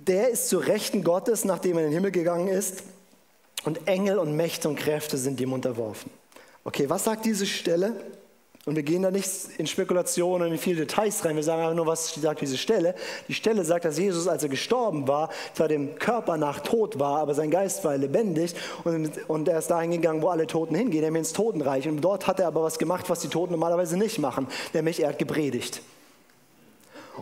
[0.08, 2.82] Der ist zur Rechten Gottes, nachdem er in den Himmel gegangen ist.
[3.64, 6.10] Und Engel und Mächte und Kräfte sind ihm unterworfen.
[6.64, 7.94] Okay, was sagt diese Stelle?
[8.64, 9.28] Und wir gehen da nicht
[9.58, 11.36] in Spekulationen und in viele Details rein.
[11.36, 12.96] Wir sagen einfach nur, was sagt diese Stelle.
[13.28, 17.18] Die Stelle sagt, dass Jesus, als er gestorben war, zwar dem Körper nach tot war,
[17.18, 21.04] aber sein Geist war lebendig und, und er ist dahin gegangen, wo alle Toten hingehen,
[21.04, 21.88] nämlich ins Totenreich.
[21.88, 25.10] Und dort hat er aber was gemacht, was die Toten normalerweise nicht machen, nämlich er
[25.10, 25.82] hat gepredigt.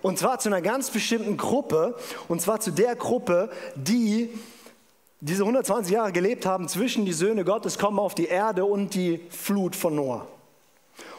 [0.03, 1.97] Und zwar zu einer ganz bestimmten Gruppe,
[2.29, 4.31] und zwar zu der Gruppe, die
[5.21, 9.21] diese 120 Jahre gelebt haben zwischen die Söhne Gottes kommen auf die Erde und die
[9.31, 10.27] Flut von Noah.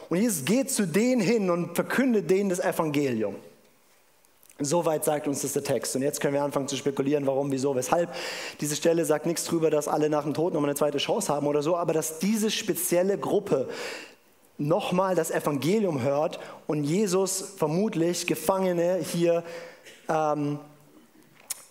[0.09, 3.35] Und Jesus geht zu denen hin und verkündet denen das Evangelium.
[4.59, 5.95] Soweit sagt uns das der Text.
[5.95, 8.13] Und jetzt können wir anfangen zu spekulieren, warum, wieso, weshalb.
[8.59, 11.47] Diese Stelle sagt nichts darüber, dass alle nach dem Tod nochmal eine zweite Chance haben
[11.47, 13.69] oder so, aber dass diese spezielle Gruppe
[14.67, 19.43] nochmal das Evangelium hört und Jesus vermutlich Gefangene hier
[20.07, 20.59] ähm,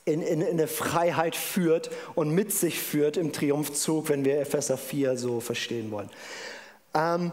[0.04, 4.76] in, in, in eine Freiheit führt und mit sich führt im Triumphzug, wenn wir Epheser
[4.76, 6.10] 4 so verstehen wollen.
[6.94, 7.32] Ähm,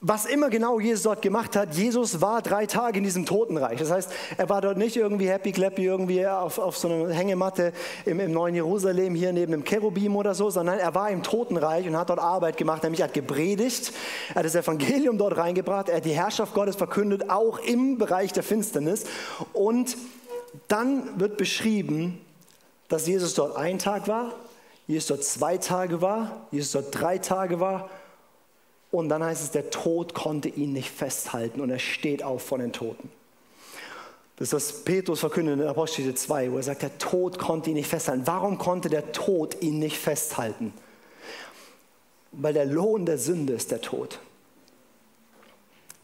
[0.00, 3.80] was immer genau Jesus dort gemacht hat, Jesus war drei Tage in diesem Totenreich.
[3.80, 7.72] Das heißt, er war dort nicht irgendwie happy clappy, irgendwie auf, auf so einer Hängematte
[8.04, 11.88] im, im neuen Jerusalem hier neben dem Cherubim oder so, sondern er war im Totenreich
[11.88, 13.92] und hat dort Arbeit gemacht, nämlich hat gepredigt,
[14.30, 18.32] er hat das Evangelium dort reingebracht, er hat die Herrschaft Gottes verkündet, auch im Bereich
[18.32, 19.04] der Finsternis.
[19.52, 19.96] Und
[20.68, 22.20] dann wird beschrieben,
[22.88, 24.32] dass Jesus dort ein Tag war,
[24.86, 27.90] Jesus dort zwei Tage war, Jesus dort drei Tage war
[28.90, 32.60] und dann heißt es, der Tod konnte ihn nicht festhalten und er steht auf von
[32.60, 33.10] den Toten.
[34.36, 37.76] Das ist was Petrus verkündet in Apostel 2, wo er sagt, der Tod konnte ihn
[37.76, 38.22] nicht festhalten.
[38.24, 40.72] Warum konnte der Tod ihn nicht festhalten?
[42.30, 44.20] Weil der Lohn der Sünde ist der Tod.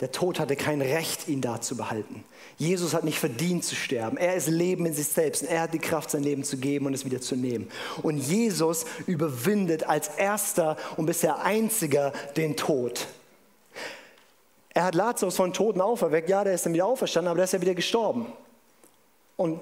[0.04, 2.24] Der Tod hatte kein Recht, ihn da zu behalten.
[2.58, 4.18] Jesus hat nicht verdient zu sterben.
[4.18, 6.84] Er ist Leben in sich selbst und er hat die Kraft, sein Leben zu geben
[6.84, 7.70] und es wieder zu nehmen.
[8.02, 13.06] Und Jesus überwindet als erster und bisher einziger den Tod.
[14.74, 16.28] Er hat Lazarus von Toten auferweckt.
[16.28, 18.26] Ja, der ist dann wieder auferstanden, aber der ist ja wieder gestorben.
[19.38, 19.58] Und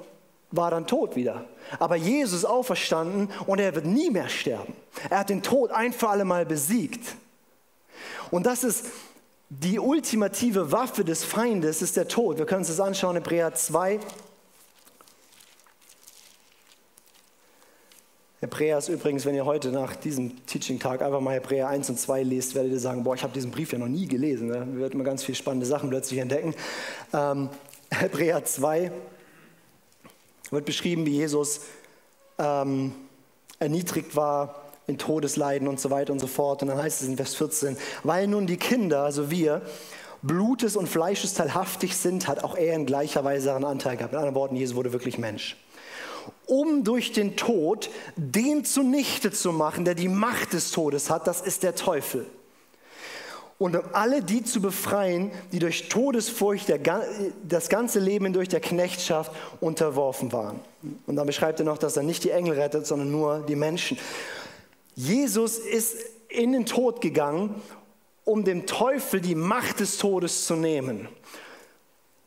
[0.50, 1.44] war dann tot wieder.
[1.78, 4.74] Aber Jesus ist auferstanden und er wird nie mehr sterben.
[5.08, 7.14] Er hat den Tod ein für alle Mal besiegt.
[8.32, 8.86] Und das ist
[9.60, 12.38] die ultimative Waffe des Feindes ist der Tod.
[12.38, 14.00] Wir können uns das anschauen, Hebräer 2.
[18.40, 22.22] Hebräer ist übrigens, wenn ihr heute nach diesem Teaching-Tag einfach mal Hebräer 1 und 2
[22.22, 24.48] lest, werdet ihr sagen, boah, ich habe diesen Brief ja noch nie gelesen.
[24.48, 24.66] Ne?
[24.72, 26.54] Wir werden mal ganz viele spannende Sachen plötzlich entdecken.
[27.12, 27.50] Ähm,
[27.90, 28.90] Hebräer 2
[30.50, 31.60] wird beschrieben, wie Jesus
[32.38, 32.92] ähm,
[33.58, 34.61] erniedrigt war,
[34.92, 36.62] in Todesleiden und so weiter und so fort.
[36.62, 39.62] Und dann heißt es in Vers 14, weil nun die Kinder, also wir,
[40.22, 44.12] Blutes und Fleisches teilhaftig sind, hat auch er in gleicher Weise einen Anteil gehabt.
[44.12, 45.56] Mit anderen Worten, Jesus wurde wirklich Mensch.
[46.46, 51.40] Um durch den Tod den zunichte zu machen, der die Macht des Todes hat, das
[51.40, 52.26] ist der Teufel.
[53.58, 56.80] Und um alle die zu befreien, die durch Todesfurcht der,
[57.48, 59.30] das ganze Leben durch der Knechtschaft
[59.60, 60.58] unterworfen waren.
[61.06, 63.98] Und dann beschreibt er noch, dass er nicht die Engel rettet, sondern nur die Menschen.
[64.94, 65.96] Jesus ist
[66.28, 67.60] in den Tod gegangen,
[68.24, 71.08] um dem Teufel die Macht des Todes zu nehmen.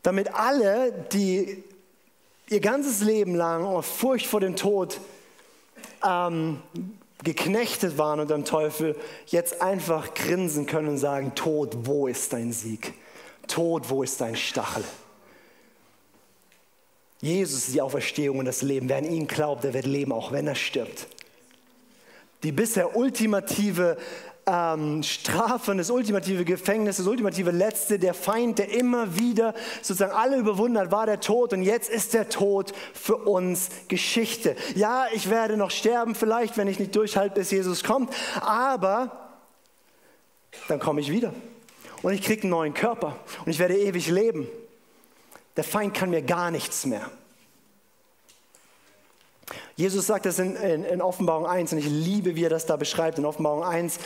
[0.02, 1.64] Damit alle, die
[2.48, 5.00] ihr ganzes Leben lang auf Furcht vor dem Tod
[6.04, 6.62] ähm,
[7.24, 8.94] geknechtet waren unter dem Teufel,
[9.26, 12.94] jetzt einfach grinsen können und sagen, Tod, wo ist dein Sieg?
[13.48, 14.84] Tod, wo ist dein Stachel?
[17.20, 18.88] Jesus ist die Auferstehung und das Leben.
[18.88, 21.08] Wer an ihn glaubt, der wird leben, auch wenn er stirbt
[22.46, 23.96] die bisher ultimative
[24.46, 30.36] ähm, Strafe das ultimative Gefängnis, das ultimative Letzte, der Feind, der immer wieder sozusagen alle
[30.36, 34.54] überwunden hat, war der Tod und jetzt ist der Tod für uns Geschichte.
[34.76, 39.10] Ja, ich werde noch sterben vielleicht, wenn ich nicht durchhalte, bis Jesus kommt, aber
[40.68, 41.32] dann komme ich wieder
[42.02, 44.46] und ich kriege einen neuen Körper und ich werde ewig leben.
[45.56, 47.10] Der Feind kann mir gar nichts mehr.
[49.76, 52.76] Jesus sagt das in, in, in, Offenbarung 1 und ich liebe, wie er das da
[52.76, 53.18] beschreibt.
[53.18, 53.98] In Offenbarung 1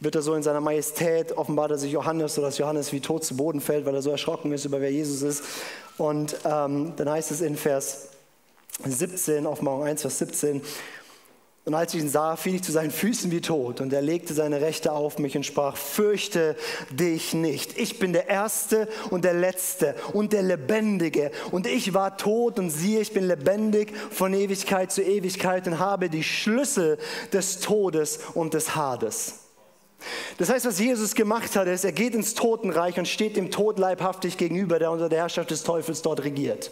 [0.00, 3.36] wird er so in seiner Majestät, offenbart er sich Johannes, sodass Johannes wie tot zu
[3.36, 5.44] Boden fällt, weil er so erschrocken ist über wer Jesus ist.
[5.98, 8.08] Und ähm, dann heißt es in Vers
[8.84, 10.62] 17, Offenbarung 1, Vers 17,
[11.66, 13.80] und als ich ihn sah, fiel ich zu seinen Füßen wie tot.
[13.80, 16.54] Und er legte seine Rechte auf mich und sprach, fürchte
[16.92, 17.76] dich nicht.
[17.76, 21.32] Ich bin der Erste und der Letzte und der Lebendige.
[21.50, 26.08] Und ich war tot und siehe, ich bin lebendig von Ewigkeit zu Ewigkeit und habe
[26.08, 26.98] die Schlüssel
[27.32, 29.40] des Todes und des Hades.
[30.38, 33.80] Das heißt, was Jesus gemacht hat, ist, er geht ins Totenreich und steht dem Tod
[33.80, 36.70] leibhaftig gegenüber, der unter der Herrschaft des Teufels dort regiert.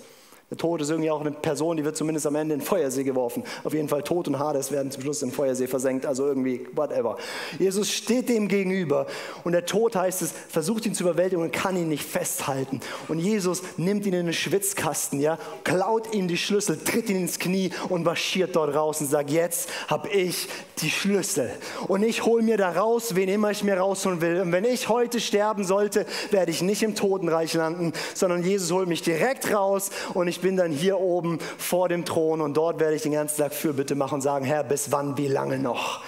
[0.50, 3.02] Der Tod ist irgendwie auch eine Person, die wird zumindest am Ende in den Feuersee
[3.02, 3.44] geworfen.
[3.64, 6.66] Auf jeden Fall Tod und Hades werden zum Schluss in den Feuersee versenkt, also irgendwie
[6.74, 7.16] whatever.
[7.58, 9.06] Jesus steht dem gegenüber
[9.44, 12.80] und der Tod heißt es, versucht ihn zu überwältigen und kann ihn nicht festhalten.
[13.08, 17.38] Und Jesus nimmt ihn in den Schwitzkasten, ja, klaut ihm die Schlüssel, tritt ihn ins
[17.38, 20.48] Knie und marschiert dort raus und sagt, jetzt habe ich
[20.82, 21.50] die Schlüssel
[21.88, 24.40] und ich hole mir da raus, wen immer ich mir rausholen will.
[24.40, 28.88] Und wenn ich heute sterben sollte, werde ich nicht im Totenreich landen, sondern Jesus holt
[28.88, 32.80] mich direkt raus und ich ich bin dann hier oben vor dem Thron und dort
[32.80, 36.02] werde ich den ganzen Tag Fürbitte machen und sagen, Herr, bis wann, wie lange noch?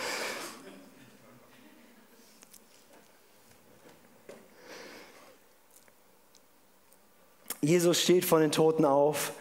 [7.61, 9.33] Jesus steht von den Toten auf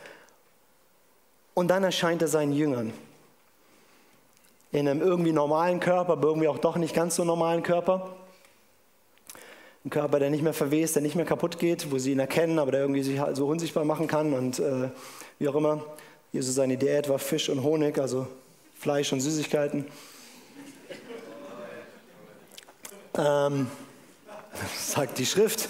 [1.55, 2.93] und dann erscheint er seinen Jüngern
[4.71, 8.15] in einem irgendwie normalen Körper, aber irgendwie auch doch nicht ganz so normalen Körper.
[9.85, 12.57] Ein Körper, der nicht mehr verwest, der nicht mehr kaputt geht, wo sie ihn erkennen,
[12.57, 14.89] aber der irgendwie sich halt so unsichtbar machen kann und äh,
[15.37, 15.85] wie auch immer.
[16.31, 18.25] Jesus seine Diät war Fisch und Honig, also
[18.73, 19.85] Fleisch und Süßigkeiten.
[23.15, 23.67] Ähm,
[24.75, 25.69] sagt die Schrift.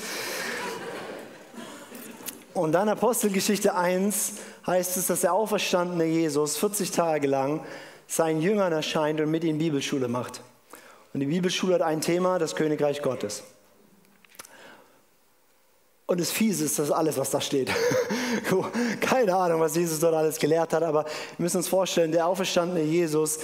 [2.53, 4.35] Und dann Apostelgeschichte 1
[4.65, 7.65] heißt es, dass der auferstandene Jesus 40 Tage lang
[8.07, 10.39] seinen Jüngern erscheint und mit ihnen Bibelschule macht.
[11.13, 13.43] Und die Bibelschule hat ein Thema, das Königreich Gottes.
[16.07, 17.71] Und das Fiese ist das alles, was da steht.
[19.01, 22.83] Keine Ahnung, was Jesus dort alles gelehrt hat, aber wir müssen uns vorstellen, der auferstandene
[22.83, 23.39] Jesus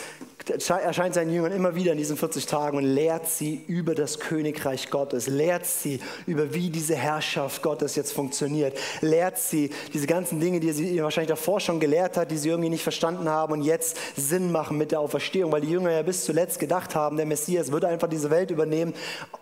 [0.50, 4.90] erscheint seinen Jüngern immer wieder in diesen 40 Tagen und lehrt sie über das Königreich
[4.90, 10.60] Gottes, lehrt sie über wie diese Herrschaft Gottes jetzt funktioniert, lehrt sie diese ganzen Dinge,
[10.60, 13.98] die sie wahrscheinlich davor schon gelehrt hat, die sie irgendwie nicht verstanden haben und jetzt
[14.16, 17.72] Sinn machen mit der Auferstehung, weil die Jünger ja bis zuletzt gedacht haben, der Messias
[17.72, 18.94] würde einfach diese Welt übernehmen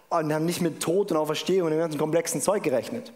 [0.09, 3.13] und haben nicht mit Tod und Auferstehung und dem ganzen komplexen Zeug gerechnet.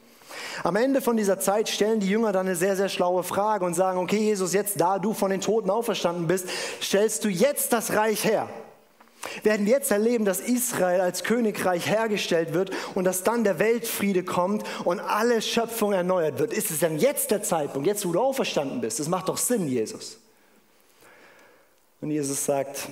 [0.63, 3.73] Am Ende von dieser Zeit stellen die Jünger dann eine sehr, sehr schlaue Frage und
[3.73, 6.47] sagen, okay Jesus, jetzt da du von den Toten auferstanden bist,
[6.81, 8.49] stellst du jetzt das Reich her.
[9.41, 14.23] Wir werden jetzt erleben, dass Israel als Königreich hergestellt wird und dass dann der Weltfriede
[14.23, 16.53] kommt und alle Schöpfung erneuert wird.
[16.53, 18.99] Ist es dann jetzt der Zeitpunkt, jetzt wo du auferstanden bist?
[18.99, 20.17] Das macht doch Sinn, Jesus.
[22.01, 22.89] Und Jesus sagt,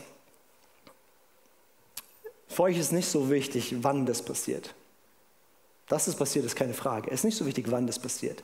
[2.47, 4.73] für euch ist nicht so wichtig, wann das passiert.
[5.91, 7.11] Dass es passiert, ist keine Frage.
[7.11, 8.41] Es ist nicht so wichtig, wann das passiert.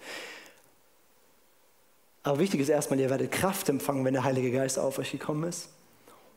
[2.24, 5.46] Aber wichtig ist erstmal, ihr werdet Kraft empfangen, wenn der Heilige Geist auf euch gekommen
[5.46, 5.70] ist.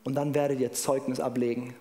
[0.05, 1.75] Und dann werdet ihr Zeugnis ablegen.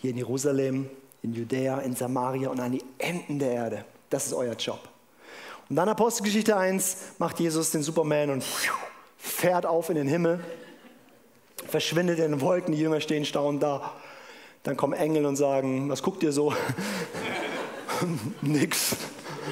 [0.00, 0.88] Hier in Jerusalem,
[1.22, 3.84] in Judäa, in Samaria und an die Enden der Erde.
[4.08, 4.80] Das ist euer Job.
[5.68, 8.44] Und dann Apostelgeschichte 1 macht Jesus den Superman und
[9.18, 10.40] fährt auf in den Himmel,
[11.66, 13.92] verschwindet in den Wolken, die Jünger stehen staunend da.
[14.62, 16.54] Dann kommen Engel und sagen, was guckt ihr so?
[18.42, 18.96] Nix.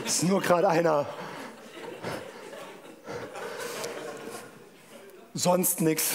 [0.05, 1.07] Ist nur gerade einer.
[5.35, 6.13] Sonst nichts.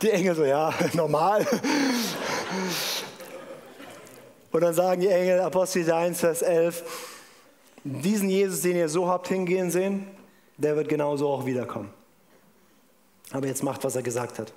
[0.00, 1.46] Die Engel so, ja, normal.
[4.50, 6.84] Und dann sagen die Engel, Apostel 1, Vers 11,
[7.82, 10.06] diesen Jesus, den ihr so habt hingehen sehen,
[10.56, 11.90] der wird genauso auch wiederkommen.
[13.32, 14.52] Aber jetzt macht, was er gesagt hat.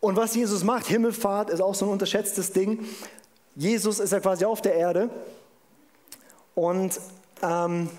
[0.00, 2.86] Und was Jesus macht, Himmelfahrt ist auch so ein unterschätztes Ding.
[3.54, 5.10] Jesus ist ja quasi auf der Erde
[6.54, 7.00] und
[7.42, 7.90] ähm,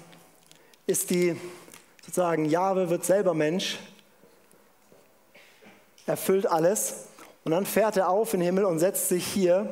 [0.88, 1.36] ist die,
[2.06, 3.80] sozusagen, Jahwe wird selber Mensch,
[6.06, 7.06] erfüllt alles
[7.44, 9.68] und dann fährt er auf in den Himmel und setzt sich hier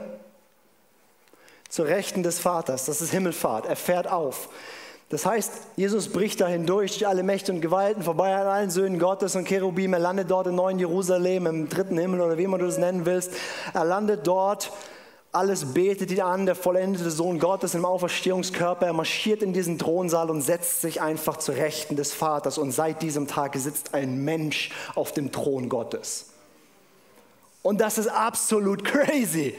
[1.70, 2.86] zur Rechten des Vaters.
[2.86, 3.68] Das ist Himmelfahrt.
[3.68, 4.50] Er fährt auf.
[5.10, 9.00] Das heißt, Jesus bricht da hindurch durch alle Mächte und Gewalten, vorbei an allen Söhnen
[9.00, 9.94] Gottes und Cherubim.
[9.94, 13.06] Er landet dort im neuen Jerusalem, im dritten Himmel oder wie immer du das nennen
[13.06, 13.32] willst.
[13.74, 14.72] Er landet dort
[15.32, 18.88] alles betet ihn an, der vollendete Sohn Gottes im Auferstehungskörper.
[18.88, 22.58] Er marschiert in diesen Thronsaal und setzt sich einfach zu Rechten des Vaters.
[22.58, 26.32] Und seit diesem Tag sitzt ein Mensch auf dem Thron Gottes.
[27.62, 29.56] Und das ist absolut crazy.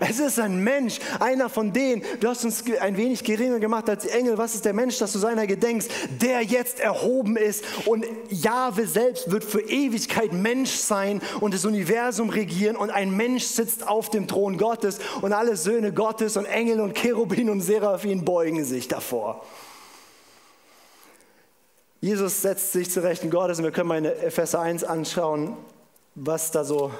[0.00, 4.02] Es ist ein Mensch, einer von denen, du hast uns ein wenig geringer gemacht als
[4.02, 4.36] die Engel.
[4.36, 9.30] Was ist der Mensch, dass du seiner gedenkst, der jetzt erhoben ist und Jahwe selbst
[9.30, 14.28] wird für Ewigkeit Mensch sein und das Universum regieren und ein Mensch sitzt auf dem
[14.28, 19.44] Thron Gottes und alle Söhne Gottes und Engel und Cherubin und Seraphim beugen sich davor.
[22.00, 25.56] Jesus setzt sich zu Rechten Gottes und wir können mal in Epheser 1 anschauen,
[26.14, 26.92] was da so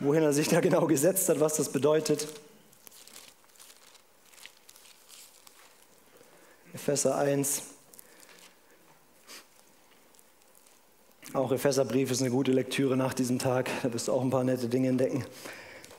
[0.00, 2.26] wohin er sich da genau gesetzt hat, was das bedeutet.
[6.74, 7.62] Epheser 1.
[11.32, 13.68] Auch Epheserbrief ist eine gute Lektüre nach diesem Tag.
[13.82, 15.24] Da wirst du auch ein paar nette Dinge entdecken.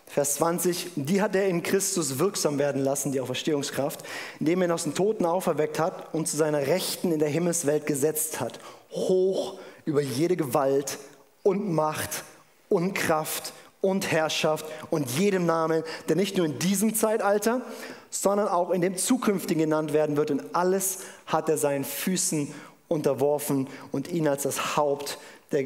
[0.06, 4.04] Vers 20, die hat er in Christus wirksam werden lassen, die Auferstehungskraft,
[4.39, 7.86] indem er ihn aus den Toten auferweckt hat und zu seiner Rechten in der Himmelswelt
[7.86, 8.60] gesetzt hat.
[8.91, 10.98] Hoch über jede Gewalt
[11.43, 12.24] und Macht
[12.70, 17.61] und Kraft und Herrschaft und jedem Namen, der nicht nur in diesem Zeitalter,
[18.09, 20.32] sondern auch in dem zukünftigen genannt werden wird.
[20.32, 22.53] Und alles hat er seinen Füßen
[22.88, 25.19] unterworfen und ihn als das Haupt
[25.51, 25.65] der,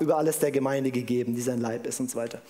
[0.00, 2.40] über alles der Gemeinde gegeben, die sein Leib ist und so weiter.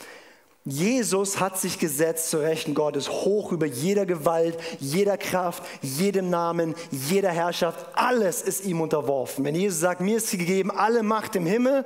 [0.64, 6.74] Jesus hat sich gesetzt zu Rechten Gottes hoch über jeder Gewalt, jeder Kraft, jedem Namen,
[6.90, 7.86] jeder Herrschaft.
[7.94, 9.44] Alles ist ihm unterworfen.
[9.44, 11.84] Wenn Jesus sagt, mir ist gegeben alle Macht im Himmel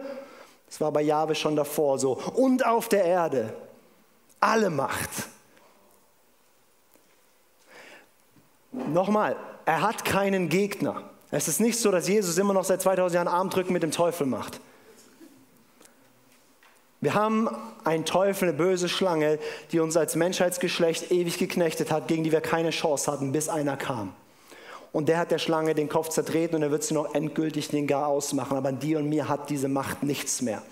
[0.71, 2.13] das war bei Jahwe schon davor so.
[2.13, 3.53] Und auf der Erde.
[4.39, 5.11] Alle Macht.
[8.73, 11.03] Nochmal, er hat keinen Gegner.
[11.33, 14.27] Es ist nicht so, dass Jesus immer noch seit 2000 Jahren Armdrücken mit dem Teufel
[14.27, 14.61] macht.
[17.01, 17.49] Wir haben
[17.83, 19.41] einen Teufel, eine böse Schlange,
[19.73, 23.77] die uns als Menschheitsgeschlecht ewig geknechtet hat, gegen die wir keine Chance hatten, bis einer
[23.77, 24.13] kam.
[24.93, 27.87] Und der hat der Schlange den Kopf zertreten und er wird sie noch endgültig den
[27.87, 28.57] Gar ausmachen.
[28.57, 30.63] Aber an dir und mir hat diese Macht nichts mehr.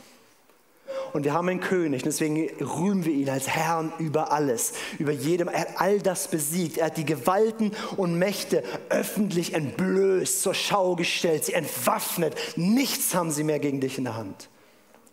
[1.12, 5.48] Und wir haben einen König, deswegen rühmen wir ihn als Herrn über alles, über jedem.
[5.48, 6.78] Er hat all das besiegt.
[6.78, 12.34] Er hat die Gewalten und Mächte öffentlich entblößt, zur Schau gestellt, sie entwaffnet.
[12.56, 14.48] Nichts haben sie mehr gegen dich in der Hand.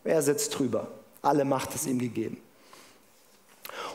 [0.03, 0.87] Er sitzt drüber.
[1.21, 2.37] Alle Macht ist ihm gegeben.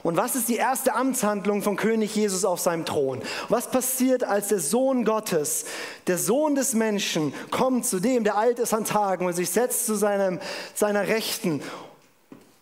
[0.03, 3.22] Und was ist die erste Amtshandlung von König Jesus auf seinem Thron?
[3.49, 5.64] Was passiert, als der Sohn Gottes,
[6.07, 9.87] der Sohn des Menschen, kommt zu dem, der alt ist an Tagen und sich setzt
[9.87, 10.41] zu seinem,
[10.74, 11.62] seiner Rechten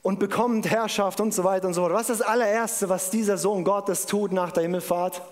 [0.03, 1.93] und bekommt Herrschaft und so weiter und so fort.
[1.93, 5.23] Was ist das allererste, was dieser Sohn Gottes tut nach der Himmelfahrt?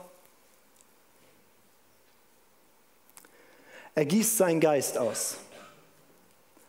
[3.94, 5.38] Er gießt seinen Geist aus.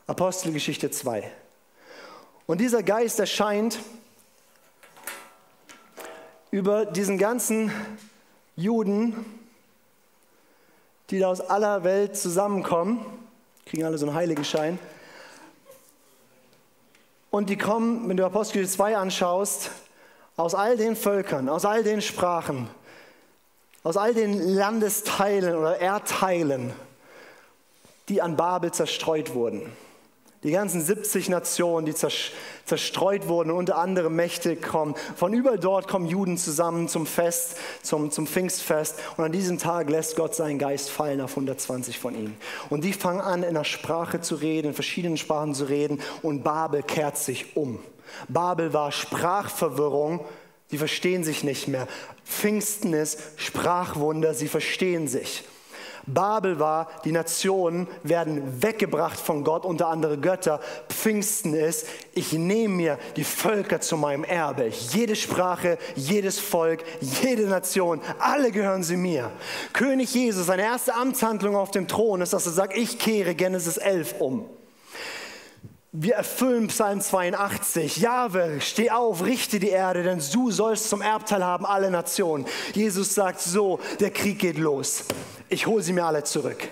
[0.07, 1.29] Apostelgeschichte 2.
[2.45, 3.79] Und dieser Geist erscheint
[6.51, 7.71] über diesen ganzen
[8.55, 9.25] Juden,
[11.09, 13.05] die da aus aller Welt zusammenkommen,
[13.65, 14.79] kriegen alle so einen Heiligenschein.
[17.29, 19.71] Und die kommen, wenn du Apostel 2 anschaust,
[20.37, 22.69] aus all den Völkern, aus all den Sprachen,
[23.83, 26.73] aus all den Landesteilen oder Erdteilen,
[28.09, 29.71] die an Babel zerstreut wurden.
[30.43, 34.93] Die ganzen 70 Nationen, die zerstreut wurden unter anderem Mächte kommen.
[35.15, 38.99] Von überall dort kommen Juden zusammen zum Fest, zum, zum Pfingstfest.
[39.17, 42.37] Und an diesem Tag lässt Gott seinen Geist fallen auf 120 von ihnen.
[42.69, 45.99] Und die fangen an, in der Sprache zu reden, in verschiedenen Sprachen zu reden.
[46.21, 47.79] Und Babel kehrt sich um.
[48.27, 50.23] Babel war Sprachverwirrung.
[50.69, 51.87] Sie verstehen sich nicht mehr.
[52.25, 54.35] Pfingsten ist Sprachwunder.
[54.35, 55.43] Sie verstehen sich.
[56.07, 60.61] Babel war, die Nationen werden weggebracht von Gott unter andere Götter.
[60.89, 64.67] Pfingsten ist, ich nehme mir die Völker zu meinem Erbe.
[64.67, 69.31] Jede Sprache, jedes Volk, jede Nation, alle gehören sie mir.
[69.73, 73.77] König Jesus, seine erste Amtshandlung auf dem Thron ist, dass er sagt, ich kehre Genesis
[73.77, 74.45] 11 um.
[75.93, 77.97] Wir erfüllen Psalm 82.
[77.97, 82.45] Jahwe, steh auf, richte die Erde, denn du sollst zum Erbteil haben alle Nationen.
[82.73, 85.05] Jesus sagt so, der Krieg geht los.
[85.47, 86.67] Ich hole sie mir alle zurück.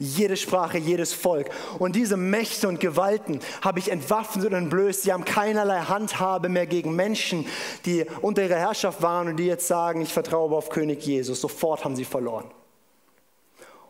[0.00, 1.48] Jede Sprache, jedes Volk.
[1.78, 5.04] Und diese Mächte und Gewalten habe ich entwaffnet und entblößt.
[5.04, 7.46] Sie haben keinerlei Handhabe mehr gegen Menschen,
[7.84, 11.40] die unter ihrer Herrschaft waren und die jetzt sagen, ich vertraue auf König Jesus.
[11.40, 12.50] Sofort haben sie verloren.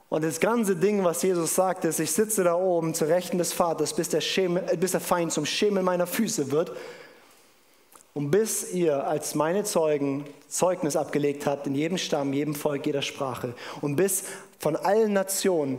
[0.08, 3.52] Und das ganze Ding, was Jesus sagt, ist, ich sitze da oben zur Rechten des
[3.52, 6.72] Vaters, bis der, Schemel, bis der Feind zum Schemel meiner Füße wird.
[8.14, 13.02] Und bis ihr als meine Zeugen Zeugnis abgelegt habt in jedem Stamm, jedem Volk, jeder
[13.02, 13.54] Sprache.
[13.80, 14.24] Und bis
[14.58, 15.78] von allen Nationen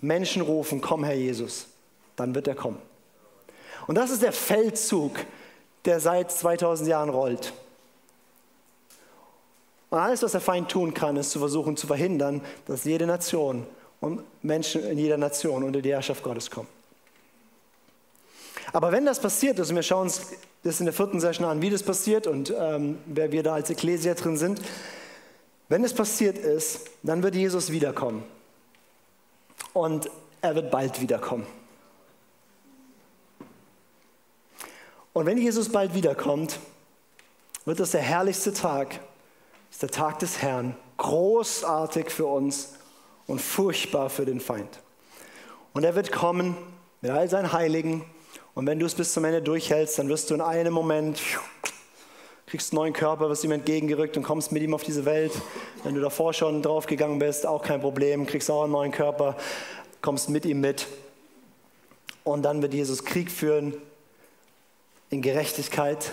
[0.00, 1.66] Menschen rufen, komm Herr Jesus,
[2.14, 2.78] dann wird er kommen.
[3.86, 5.12] Und das ist der Feldzug,
[5.84, 7.52] der seit 2000 Jahren rollt.
[9.96, 13.66] Und alles, was der Feind tun kann, ist zu versuchen zu verhindern, dass jede Nation
[14.02, 16.68] und Menschen in jeder Nation unter die Herrschaft Gottes kommen.
[18.74, 20.32] Aber wenn das passiert ist, und wir schauen uns
[20.64, 23.70] das in der vierten Session an, wie das passiert und ähm, wer wir da als
[23.70, 24.60] Ekklesia drin sind.
[25.70, 28.22] Wenn es passiert ist, dann wird Jesus wiederkommen.
[29.72, 30.10] Und
[30.42, 31.46] er wird bald wiederkommen.
[35.14, 36.58] Und wenn Jesus bald wiederkommt,
[37.64, 39.00] wird das der herrlichste Tag,
[39.70, 42.74] ist der Tag des Herrn, großartig für uns
[43.26, 44.80] und furchtbar für den Feind.
[45.74, 46.56] Und er wird kommen
[47.00, 48.04] mit all seinen Heiligen.
[48.54, 51.20] Und wenn du es bis zum Ende durchhältst, dann wirst du in einem Moment,
[52.46, 55.32] kriegst einen neuen Körper, wirst ihm entgegengerückt und kommst mit ihm auf diese Welt.
[55.84, 59.36] Wenn du davor schon draufgegangen bist, auch kein Problem, kriegst auch einen neuen Körper,
[60.00, 60.86] kommst mit ihm mit.
[62.24, 63.74] Und dann wird Jesus Krieg führen
[65.10, 66.12] in Gerechtigkeit.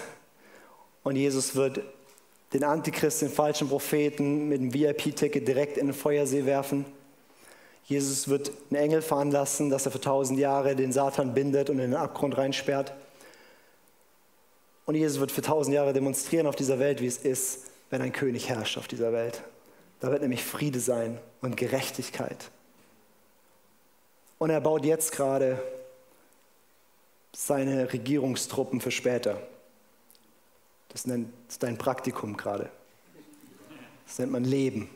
[1.04, 1.82] Und Jesus wird
[2.54, 6.86] den Antichrist, den falschen Propheten mit dem VIP-Ticket direkt in den Feuersee werfen.
[7.86, 11.92] Jesus wird einen Engel veranlassen, dass er für tausend Jahre den Satan bindet und in
[11.92, 12.94] den Abgrund reinsperrt.
[14.86, 18.14] Und Jesus wird für tausend Jahre demonstrieren auf dieser Welt, wie es ist, wenn ein
[18.14, 19.42] König herrscht auf dieser Welt.
[20.00, 22.52] Da wird nämlich Friede sein und Gerechtigkeit.
[24.38, 25.62] Und er baut jetzt gerade
[27.36, 29.42] seine Regierungstruppen für später.
[30.94, 31.30] Das nennt
[31.60, 32.70] dein Praktikum gerade.
[34.06, 34.90] Das nennt man Leben.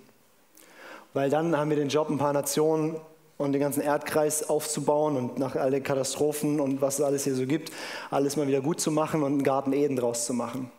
[1.14, 2.98] Weil dann haben wir den Job, ein paar Nationen
[3.38, 7.36] und den ganzen Erdkreis aufzubauen und nach all den Katastrophen und was es alles hier
[7.36, 7.72] so gibt,
[8.10, 10.72] alles mal wieder gut zu machen und einen Garten Eden draus zu machen.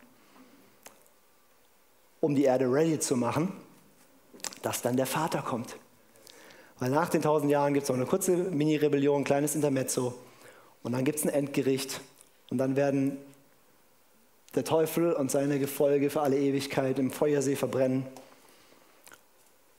[2.21, 3.53] Um die Erde ready zu machen,
[4.61, 5.77] dass dann der Vater kommt.
[6.79, 10.13] Weil nach den tausend Jahren gibt es noch eine kurze Mini-Rebellion, ein kleines Intermezzo.
[10.83, 11.99] Und dann gibt es ein Endgericht.
[12.49, 13.17] Und dann werden
[14.55, 18.05] der Teufel und seine Gefolge für alle Ewigkeit im Feuersee verbrennen.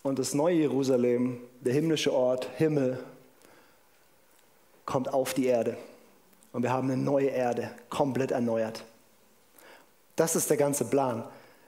[0.03, 2.99] Und das neue Jerusalem, der himmlische Ort, Himmel,
[4.87, 5.77] kommt auf die Erde.
[6.53, 8.85] Und wir haben eine neue Erde, komplett erneuert.
[10.16, 11.25] Das ist der ganze Plan.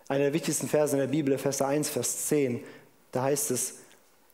[0.08, 2.62] Einer der wichtigsten Verse in der Bibel, Vers 1, Vers 10,
[3.12, 3.76] da heißt es,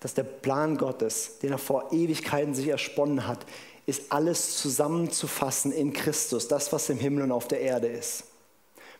[0.00, 3.44] dass der Plan Gottes, den er vor Ewigkeiten sich ersponnen hat,
[3.84, 8.24] ist alles zusammenzufassen in Christus, das, was im Himmel und auf der Erde ist.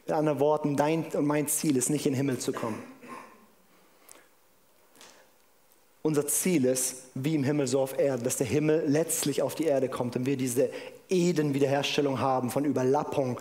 [0.09, 2.83] Mit anderen Worten, dein und mein Ziel ist nicht in den Himmel zu kommen.
[6.01, 9.65] Unser Ziel ist, wie im Himmel so auf Erden, dass der Himmel letztlich auf die
[9.65, 10.71] Erde kommt und wir diese
[11.11, 13.39] Eden-Wiederherstellung haben von Überlappung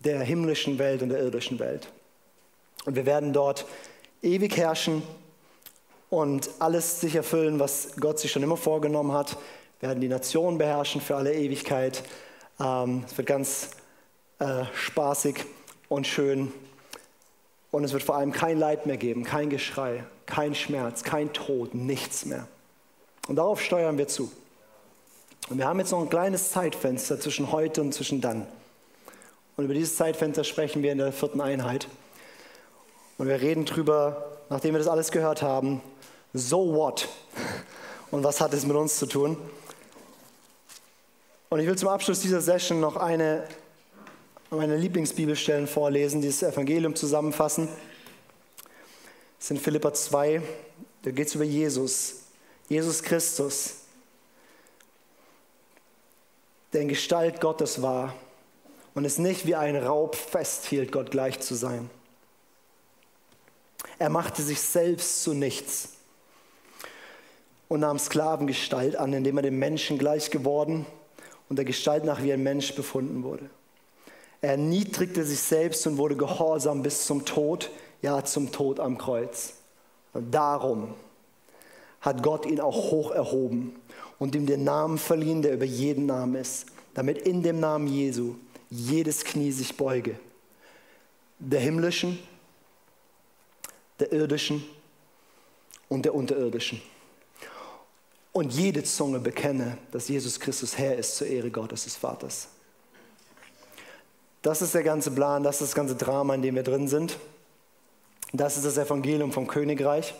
[0.00, 1.88] der himmlischen Welt und der irdischen Welt.
[2.84, 3.64] Und wir werden dort
[4.20, 5.02] ewig herrschen
[6.10, 9.38] und alles sich erfüllen, was Gott sich schon immer vorgenommen hat.
[9.80, 12.02] Wir werden die Nation beherrschen für alle Ewigkeit.
[12.60, 13.70] Ähm, es wird ganz
[14.44, 15.46] äh, spaßig
[15.88, 16.52] und schön.
[17.70, 21.74] Und es wird vor allem kein Leid mehr geben, kein Geschrei, kein Schmerz, kein Tod,
[21.74, 22.46] nichts mehr.
[23.26, 24.30] Und darauf steuern wir zu.
[25.48, 28.46] Und wir haben jetzt noch ein kleines Zeitfenster zwischen heute und zwischen dann.
[29.56, 31.88] Und über dieses Zeitfenster sprechen wir in der vierten Einheit.
[33.16, 35.80] Und wir reden drüber, nachdem wir das alles gehört haben,
[36.34, 37.08] so what?
[38.10, 39.38] Und was hat es mit uns zu tun?
[41.48, 43.44] Und ich will zum Abschluss dieser Session noch eine
[44.56, 47.68] meiner Lieblingsbibelstellen vorlesen, die das Evangelium zusammenfassen.
[49.38, 50.42] Das sind Philippa 2,
[51.02, 52.22] da geht es über Jesus,
[52.68, 53.74] Jesus Christus,
[56.72, 58.14] der in Gestalt Gottes war
[58.94, 61.90] und es nicht wie ein Raub festhielt, Gott gleich zu sein.
[63.98, 65.90] Er machte sich selbst zu nichts
[67.68, 70.86] und nahm Sklavengestalt an, indem er dem Menschen gleich geworden
[71.48, 73.48] und der Gestalt nach wie ein Mensch befunden wurde.
[74.44, 77.70] Er erniedrigte sich selbst und wurde gehorsam bis zum Tod,
[78.02, 79.54] ja zum Tod am Kreuz.
[80.12, 80.92] Darum
[82.02, 83.74] hat Gott ihn auch hoch erhoben
[84.18, 88.34] und ihm den Namen verliehen, der über jeden Namen ist, damit in dem Namen Jesu
[88.68, 90.20] jedes Knie sich beuge.
[91.38, 92.18] Der himmlischen,
[93.98, 94.62] der irdischen
[95.88, 96.82] und der unterirdischen.
[98.32, 102.48] Und jede Zunge bekenne, dass Jesus Christus Herr ist zur Ehre Gottes des Vaters.
[104.44, 107.16] Das ist der ganze Plan, das ist das ganze Drama, in dem wir drin sind.
[108.34, 110.12] Das ist das Evangelium vom Königreich.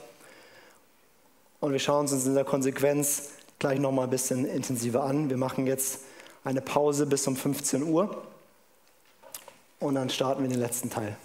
[1.61, 5.29] Und wir schauen uns in der Konsequenz gleich nochmal ein bisschen intensiver an.
[5.29, 6.05] Wir machen jetzt
[6.43, 8.23] eine Pause bis um 15 Uhr
[9.79, 11.19] und dann starten wir den letzten Teil.